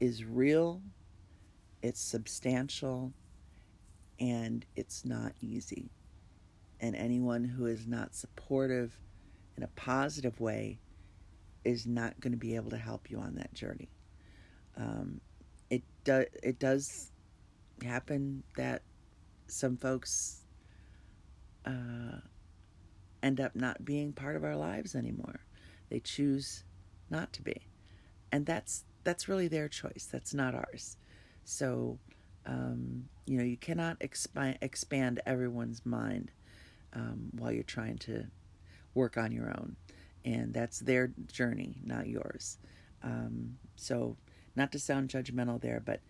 is 0.00 0.24
real, 0.24 0.82
it's 1.82 2.00
substantial, 2.00 3.12
and 4.18 4.64
it's 4.74 5.04
not 5.04 5.32
easy. 5.40 5.90
And 6.80 6.96
anyone 6.96 7.44
who 7.44 7.66
is 7.66 7.86
not 7.86 8.14
supportive 8.14 8.98
in 9.56 9.62
a 9.62 9.68
positive 9.68 10.40
way 10.40 10.80
is 11.64 11.86
not 11.86 12.18
going 12.20 12.32
to 12.32 12.38
be 12.38 12.56
able 12.56 12.70
to 12.70 12.76
help 12.76 13.10
you 13.10 13.18
on 13.18 13.34
that 13.36 13.52
journey. 13.52 13.90
Um, 14.76 15.20
it 15.70 15.82
does 16.04 16.26
it 16.42 16.58
does 16.58 17.12
happen 17.82 18.42
that 18.56 18.82
some 19.46 19.76
folks 19.76 20.42
uh, 21.64 22.20
end 23.22 23.40
up 23.40 23.54
not 23.54 23.84
being 23.84 24.12
part 24.12 24.36
of 24.36 24.44
our 24.44 24.56
lives 24.56 24.94
anymore. 24.94 25.40
They 25.90 26.00
choose 26.00 26.64
not 27.10 27.32
to 27.34 27.42
be, 27.42 27.66
and 28.30 28.44
that's 28.44 28.84
that's 29.04 29.28
really 29.28 29.48
their 29.48 29.68
choice. 29.68 30.08
That's 30.10 30.34
not 30.34 30.54
ours. 30.54 30.96
So, 31.44 31.98
um, 32.46 33.08
you 33.26 33.38
know, 33.38 33.44
you 33.44 33.56
cannot 33.56 33.96
expand 34.00 34.58
expand 34.60 35.20
everyone's 35.26 35.84
mind 35.86 36.30
um, 36.92 37.30
while 37.32 37.52
you're 37.52 37.62
trying 37.62 37.98
to 37.98 38.26
work 38.94 39.16
on 39.16 39.32
your 39.32 39.48
own, 39.48 39.76
and 40.24 40.52
that's 40.52 40.80
their 40.80 41.10
journey, 41.32 41.80
not 41.84 42.06
yours. 42.06 42.58
Um, 43.02 43.56
so, 43.76 44.16
not 44.56 44.72
to 44.72 44.78
sound 44.78 45.08
judgmental 45.08 45.60
there, 45.60 45.82
but 45.84 46.00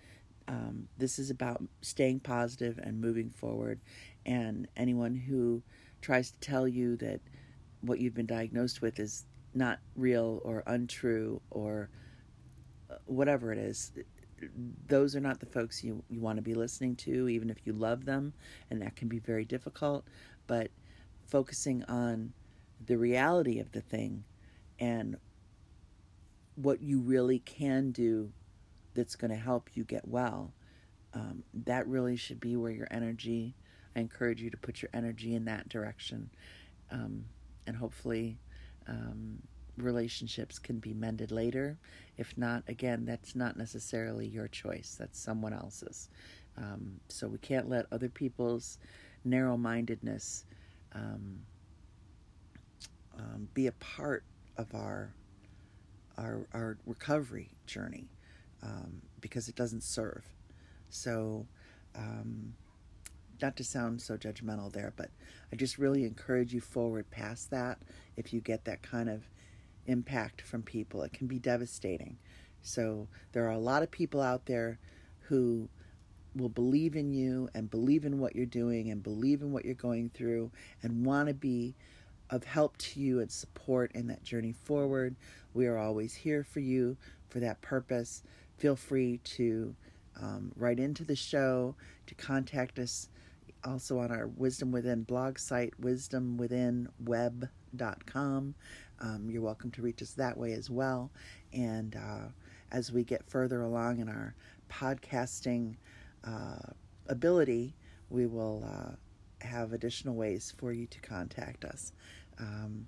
um, 0.49 0.89
this 0.97 1.19
is 1.19 1.31
about 1.31 1.63
staying 1.83 2.21
positive 2.21 2.79
and 2.83 3.01
moving 3.01 3.31
forward. 3.31 3.81
And 4.25 4.67
anyone 4.77 5.15
who 5.15 5.63
tries 6.01 6.31
to 6.31 6.41
tell 6.41 6.67
you 6.67 6.97
that 6.97 7.21
what 7.83 8.01
you've 8.01 8.15
been 8.15 8.27
diagnosed 8.27 8.81
with 8.81 8.99
is 8.99 9.27
not 9.55 9.79
real 9.95 10.41
or 10.45 10.63
untrue 10.67 11.41
or 11.51 11.91
uh, 12.91 12.97
whatever 13.05 13.53
it 13.53 13.59
is, 13.59 13.93
those 14.87 15.15
are 15.15 15.21
not 15.21 15.41
the 15.41 15.47
folks 15.47 15.85
you, 15.85 16.03
you 16.09 16.21
want 16.21 16.37
to 16.37 16.43
be 16.43 16.55
listening 16.55 16.97
to, 16.97 17.29
even 17.29 17.51
if 17.51 17.67
you 17.67 17.73
love 17.73 18.05
them, 18.05 18.33
and 18.71 18.81
that 18.81 18.97
can 18.97 19.09
be 19.09 19.19
very 19.19 19.45
difficult. 19.45 20.05
But 20.47 20.71
focusing 21.27 21.85
on 21.85 22.33
the 22.87 22.97
reality 22.97 23.59
of 23.59 23.73
the 23.73 23.81
thing 23.81 24.25
and 24.79 25.17
what 26.55 26.81
you 26.81 27.01
really 27.01 27.41
can 27.41 27.91
do 27.91 28.33
that's 28.99 29.15
going 29.15 29.31
to 29.31 29.37
help 29.37 29.71
you 29.75 29.85
get 29.85 30.07
well, 30.09 30.53
um, 31.15 31.45
that 31.55 31.87
really 31.87 32.17
should 32.17 32.41
be 32.41 32.57
where 32.57 32.73
your 32.73 32.89
energy. 32.91 33.55
I 33.95 34.01
encourage 34.01 34.43
you 34.43 34.51
to 34.51 34.57
put 34.57 34.83
your 34.83 34.91
energy 34.93 35.37
in 35.37 35.45
that 35.45 35.69
direction, 35.69 36.31
um, 36.91 37.25
and 37.67 37.77
hopefully, 37.77 38.39
um, 38.89 39.39
relationships 39.77 40.59
can 40.59 40.81
be 40.81 40.93
mended 40.93 41.31
later. 41.31 41.79
If 42.17 42.37
not, 42.37 42.65
again, 42.67 43.05
that's 43.05 43.37
not 43.37 43.57
necessarily 43.57 44.27
your 44.27 44.49
choice. 44.49 44.97
That's 44.99 45.19
someone 45.21 45.53
else's. 45.53 46.09
Um, 46.57 47.01
so 47.09 47.29
we 47.29 47.39
can't 47.39 47.69
let 47.69 47.87
other 47.93 48.09
people's 48.09 48.79
narrow-mindedness 49.25 50.45
um, 50.93 51.39
um, 53.17 53.49
be 53.55 53.69
a 53.69 53.73
part 53.73 54.25
of 54.57 54.75
our 54.75 55.15
our 56.17 56.49
our 56.53 56.79
recovery 56.85 57.51
journey 57.65 58.09
um, 58.63 59.03
because 59.21 59.49
it 59.49 59.55
doesn't 59.55 59.83
serve. 59.83 60.25
So, 60.91 61.47
um, 61.95 62.55
not 63.41 63.57
to 63.57 63.65
sound 63.65 64.03
so 64.03 64.17
judgmental 64.17 64.73
there, 64.73 64.93
but 64.97 65.11
I 65.53 65.57
just 65.57 65.79
really 65.79 66.05
encourage 66.05 66.53
you 66.53 66.61
forward 66.61 67.11
past 67.11 67.51
that. 67.51 67.79
If 68.17 68.33
you 68.33 68.41
get 68.41 68.65
that 68.65 68.83
kind 68.83 69.09
of 69.09 69.29
impact 69.87 70.43
from 70.43 70.63
people, 70.63 71.03
it 71.03 71.13
can 71.13 71.27
be 71.29 71.39
devastating. 71.39 72.19
So, 72.63 73.09
there 73.33 73.47
are 73.47 73.53
a 73.53 73.59
lot 73.59 73.83
of 73.83 73.91
people 73.91 74.21
out 74.21 74.47
there 74.47 74.79
who 75.21 75.69
will 76.35 76.49
believe 76.49 76.97
in 76.97 77.13
you 77.13 77.49
and 77.55 77.71
believe 77.71 78.05
in 78.05 78.19
what 78.19 78.35
you're 78.35 78.47
doing 78.47 78.91
and 78.91 79.03
believe 79.03 79.43
in 79.43 79.53
what 79.53 79.65
you're 79.65 79.75
going 79.75 80.11
through 80.11 80.51
and 80.83 81.05
want 81.05 81.29
to 81.29 81.35
be 81.35 81.75
of 82.31 82.45
help 82.45 82.77
to 82.79 83.01
you 83.01 83.21
and 83.21 83.31
support 83.31 83.91
in 83.93 84.07
that 84.09 84.23
journey 84.23 84.53
forward. 84.53 85.17
We 85.55 85.67
are 85.67 85.79
always 85.79 86.15
here 86.15 86.45
for 86.45 86.61
you 86.61 86.97
for 87.29 87.41
that 87.41 87.61
purpose 87.61 88.23
feel 88.59 88.77
free 88.77 89.21
to 89.25 89.75
um, 90.21 90.53
write 90.57 90.81
into 90.81 91.05
the 91.05 91.17
show, 91.17 91.75
to 92.07 92.15
contact 92.15 92.79
us 92.79 93.09
also 93.65 93.99
on 93.99 94.11
our 94.11 94.27
Wisdom 94.27 94.73
Within 94.73 95.05
blog 95.05 95.39
site, 95.39 95.73
wisdomwithinweb.com. 95.81 98.55
Um, 99.01 99.31
you're 99.31 99.43
welcome 99.43 99.71
to 99.73 99.83
reach 99.83 100.03
us 100.03 100.11
that 100.13 100.37
way 100.37 100.53
as 100.53 100.69
well. 100.69 101.11
And 101.53 101.97
uh, 101.97 102.29
as 102.73 102.93
we 102.93 103.05
get 103.05 103.29
further 103.29 103.63
along 103.63 104.01
in 104.01 104.09
our 104.09 104.35
podcasting 104.71 105.77
uh, 106.25 106.73
ability, 107.09 107.75
we 108.11 108.27
will 108.27 108.69
uh, 108.69 108.93
have 109.47 109.73
additional 109.73 110.15
ways 110.15 110.53
for 110.57 110.73
you 110.73 110.87
to 110.87 111.01
contact 111.01 111.65
us. 111.65 111.93
Um, 112.39 112.87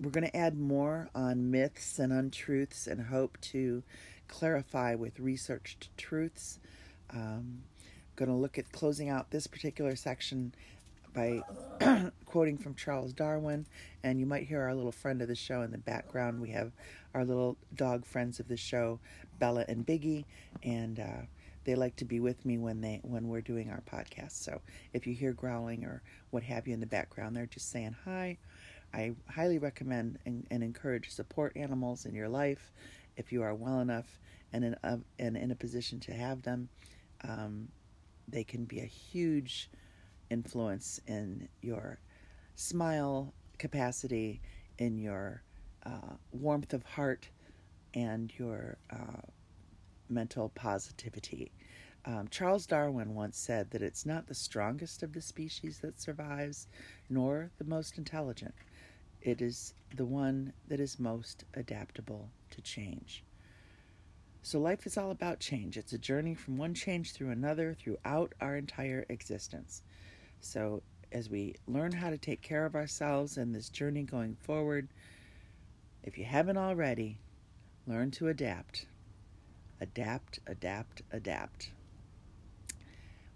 we're 0.00 0.10
going 0.10 0.26
to 0.26 0.36
add 0.36 0.58
more 0.58 1.08
on 1.14 1.50
myths 1.50 1.98
and 1.98 2.12
untruths 2.12 2.86
and 2.86 3.00
hope 3.00 3.38
to 3.40 3.82
clarify 4.32 4.94
with 4.94 5.20
researched 5.20 5.90
truths. 5.98 6.58
Um, 7.10 7.62
going 8.16 8.30
to 8.30 8.34
look 8.34 8.58
at 8.58 8.72
closing 8.72 9.10
out 9.10 9.30
this 9.30 9.46
particular 9.46 9.94
section 9.94 10.54
by 11.14 11.42
quoting 12.24 12.56
from 12.56 12.74
Charles 12.74 13.12
Darwin, 13.12 13.66
and 14.02 14.18
you 14.18 14.24
might 14.24 14.44
hear 14.44 14.62
our 14.62 14.74
little 14.74 14.90
friend 14.90 15.20
of 15.20 15.28
the 15.28 15.34
show 15.34 15.60
in 15.60 15.70
the 15.70 15.78
background. 15.78 16.40
We 16.40 16.50
have 16.50 16.72
our 17.14 17.26
little 17.26 17.58
dog 17.76 18.06
friends 18.06 18.40
of 18.40 18.48
the 18.48 18.56
show, 18.56 18.98
Bella 19.38 19.66
and 19.68 19.86
Biggie, 19.86 20.24
and 20.62 20.98
uh, 20.98 21.26
they 21.64 21.74
like 21.74 21.96
to 21.96 22.06
be 22.06 22.18
with 22.18 22.46
me 22.46 22.56
when 22.56 22.80
they 22.80 23.00
when 23.02 23.28
we're 23.28 23.42
doing 23.42 23.70
our 23.70 23.82
podcast. 23.82 24.42
So 24.42 24.62
if 24.94 25.06
you 25.06 25.14
hear 25.14 25.34
growling 25.34 25.84
or 25.84 26.02
what 26.30 26.42
have 26.44 26.66
you 26.66 26.72
in 26.72 26.80
the 26.80 26.86
background, 26.86 27.36
they're 27.36 27.44
just 27.44 27.70
saying 27.70 27.96
hi. 28.06 28.38
I 28.94 29.12
highly 29.28 29.58
recommend 29.58 30.18
and, 30.24 30.46
and 30.50 30.62
encourage 30.62 31.10
support 31.10 31.56
animals 31.56 32.04
in 32.06 32.14
your 32.14 32.28
life 32.28 32.72
if 33.16 33.32
you 33.32 33.42
are 33.42 33.54
well 33.54 33.80
enough 33.80 34.18
and 34.52 34.64
in 34.64 34.76
a, 34.82 34.98
and 35.18 35.36
in 35.36 35.50
a 35.50 35.54
position 35.54 36.00
to 36.00 36.12
have 36.12 36.42
them, 36.42 36.68
um, 37.24 37.68
they 38.28 38.44
can 38.44 38.64
be 38.64 38.80
a 38.80 38.86
huge 38.86 39.70
influence 40.30 41.00
in 41.06 41.48
your 41.60 41.98
smile 42.54 43.32
capacity, 43.58 44.40
in 44.78 44.98
your 44.98 45.42
uh, 45.84 46.14
warmth 46.32 46.72
of 46.72 46.82
heart, 46.82 47.28
and 47.94 48.32
your 48.38 48.78
uh, 48.90 49.20
mental 50.08 50.50
positivity. 50.54 51.52
Um, 52.04 52.26
Charles 52.30 52.66
Darwin 52.66 53.14
once 53.14 53.38
said 53.38 53.70
that 53.70 53.82
it's 53.82 54.04
not 54.04 54.26
the 54.26 54.34
strongest 54.34 55.02
of 55.02 55.12
the 55.12 55.20
species 55.22 55.78
that 55.80 56.00
survives, 56.00 56.66
nor 57.08 57.50
the 57.58 57.64
most 57.64 57.96
intelligent. 57.96 58.54
It 59.22 59.40
is 59.40 59.74
the 59.94 60.04
one 60.04 60.52
that 60.66 60.80
is 60.80 60.98
most 60.98 61.44
adaptable 61.54 62.28
to 62.50 62.60
change. 62.60 63.22
So, 64.42 64.58
life 64.58 64.84
is 64.84 64.98
all 64.98 65.12
about 65.12 65.38
change. 65.38 65.76
It's 65.76 65.92
a 65.92 65.98
journey 65.98 66.34
from 66.34 66.56
one 66.56 66.74
change 66.74 67.12
through 67.12 67.30
another 67.30 67.74
throughout 67.74 68.32
our 68.40 68.56
entire 68.56 69.06
existence. 69.08 69.82
So, 70.40 70.82
as 71.12 71.30
we 71.30 71.54
learn 71.68 71.92
how 71.92 72.10
to 72.10 72.18
take 72.18 72.42
care 72.42 72.66
of 72.66 72.74
ourselves 72.74 73.38
in 73.38 73.52
this 73.52 73.68
journey 73.68 74.02
going 74.02 74.34
forward, 74.34 74.88
if 76.02 76.18
you 76.18 76.24
haven't 76.24 76.56
already, 76.56 77.18
learn 77.86 78.10
to 78.12 78.26
adapt. 78.26 78.86
Adapt, 79.80 80.40
adapt, 80.48 81.02
adapt. 81.12 81.70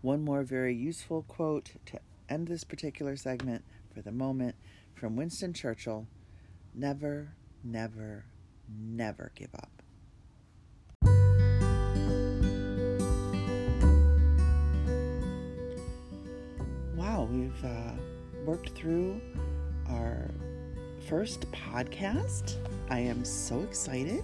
One 0.03 0.25
more 0.25 0.42
very 0.42 0.75
useful 0.75 1.22
quote 1.22 1.70
to 1.87 2.01
end 2.29 2.49
this 2.49 2.64
particular 2.64 3.16
segment 3.16 3.64
for 3.94 4.03
the 4.03 4.11
moment 4.11 4.57
from 4.96 5.14
Winston 5.14 5.52
Churchill 5.52 6.06
Never, 6.78 7.32
never, 7.64 8.26
never 8.68 9.32
give 9.35 9.48
up. 9.54 9.70
Wow, 16.94 17.28
we've 17.30 17.64
uh, 17.64 17.92
worked 18.44 18.70
through 18.70 19.22
our 19.88 20.30
first 21.09 21.50
podcast. 21.50 22.56
I 22.90 22.98
am 22.98 23.24
so 23.24 23.61
excited, 23.61 24.22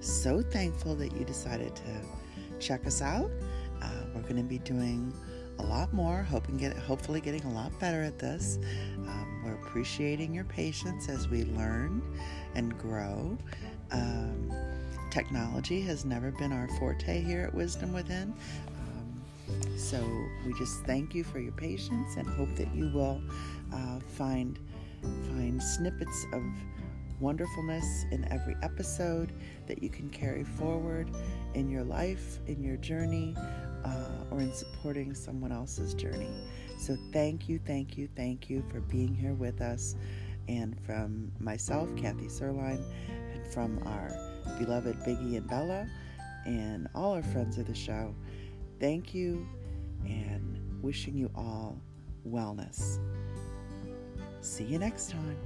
so 0.00 0.40
thankful 0.40 0.94
that 0.94 1.12
you 1.12 1.26
decided 1.26 1.76
to 1.76 2.58
check 2.58 2.86
us 2.86 3.02
out. 3.02 3.30
Uh, 3.82 3.90
we're 4.14 4.22
going 4.22 4.36
to 4.36 4.42
be 4.42 4.60
doing 4.60 5.12
a 5.58 5.62
lot 5.62 5.92
more, 5.92 6.22
hoping 6.22 6.56
get 6.56 6.76
hopefully 6.76 7.20
getting 7.20 7.44
a 7.44 7.52
lot 7.52 7.78
better 7.78 8.02
at 8.02 8.18
this. 8.18 8.58
Um, 8.98 9.42
we're 9.44 9.54
appreciating 9.54 10.34
your 10.34 10.44
patience 10.44 11.08
as 11.08 11.28
we 11.28 11.44
learn 11.44 12.02
and 12.54 12.76
grow. 12.78 13.36
Um, 13.90 14.52
technology 15.10 15.80
has 15.82 16.04
never 16.04 16.30
been 16.32 16.52
our 16.52 16.68
forte 16.78 17.22
here 17.22 17.42
at 17.42 17.54
Wisdom 17.54 17.92
Within. 17.92 18.34
Um, 18.68 19.22
so 19.76 20.02
we 20.46 20.52
just 20.54 20.82
thank 20.84 21.14
you 21.14 21.24
for 21.24 21.38
your 21.38 21.52
patience 21.52 22.16
and 22.16 22.26
hope 22.26 22.54
that 22.56 22.74
you 22.74 22.90
will 22.94 23.20
uh, 23.72 24.00
find 24.00 24.58
find 25.02 25.60
snippets 25.60 26.26
of 26.32 26.42
wonderfulness 27.20 28.04
in 28.10 28.26
every 28.30 28.56
episode 28.62 29.32
that 29.66 29.82
you 29.82 29.88
can 29.88 30.08
carry 30.10 30.44
forward 30.44 31.08
in 31.54 31.70
your 31.70 31.84
life, 31.84 32.38
in 32.46 32.62
your 32.62 32.76
journey, 32.76 33.34
uh, 33.84 34.24
or 34.30 34.40
in 34.40 34.52
supporting 34.52 35.14
someone 35.14 35.52
else's 35.52 35.94
journey. 35.94 36.30
So 36.78 36.96
thank 37.12 37.48
you, 37.48 37.60
thank 37.64 37.96
you, 37.96 38.08
thank 38.16 38.50
you 38.50 38.64
for 38.70 38.80
being 38.80 39.14
here 39.14 39.34
with 39.34 39.60
us. 39.60 39.94
And 40.48 40.76
from 40.84 41.30
myself, 41.38 41.94
Kathy 41.96 42.28
Sirline, 42.28 42.84
and 43.32 43.46
from 43.52 43.78
our 43.86 44.10
beloved 44.58 44.96
Biggie 45.00 45.36
and 45.36 45.48
Bella, 45.48 45.86
and 46.44 46.88
all 46.94 47.12
our 47.12 47.22
friends 47.22 47.58
of 47.58 47.66
the 47.66 47.74
show, 47.74 48.14
thank 48.80 49.14
you 49.14 49.46
and 50.04 50.82
wishing 50.82 51.16
you 51.16 51.30
all 51.36 51.80
wellness. 52.28 52.98
See 54.40 54.64
you 54.64 54.78
next 54.78 55.10
time. 55.12 55.36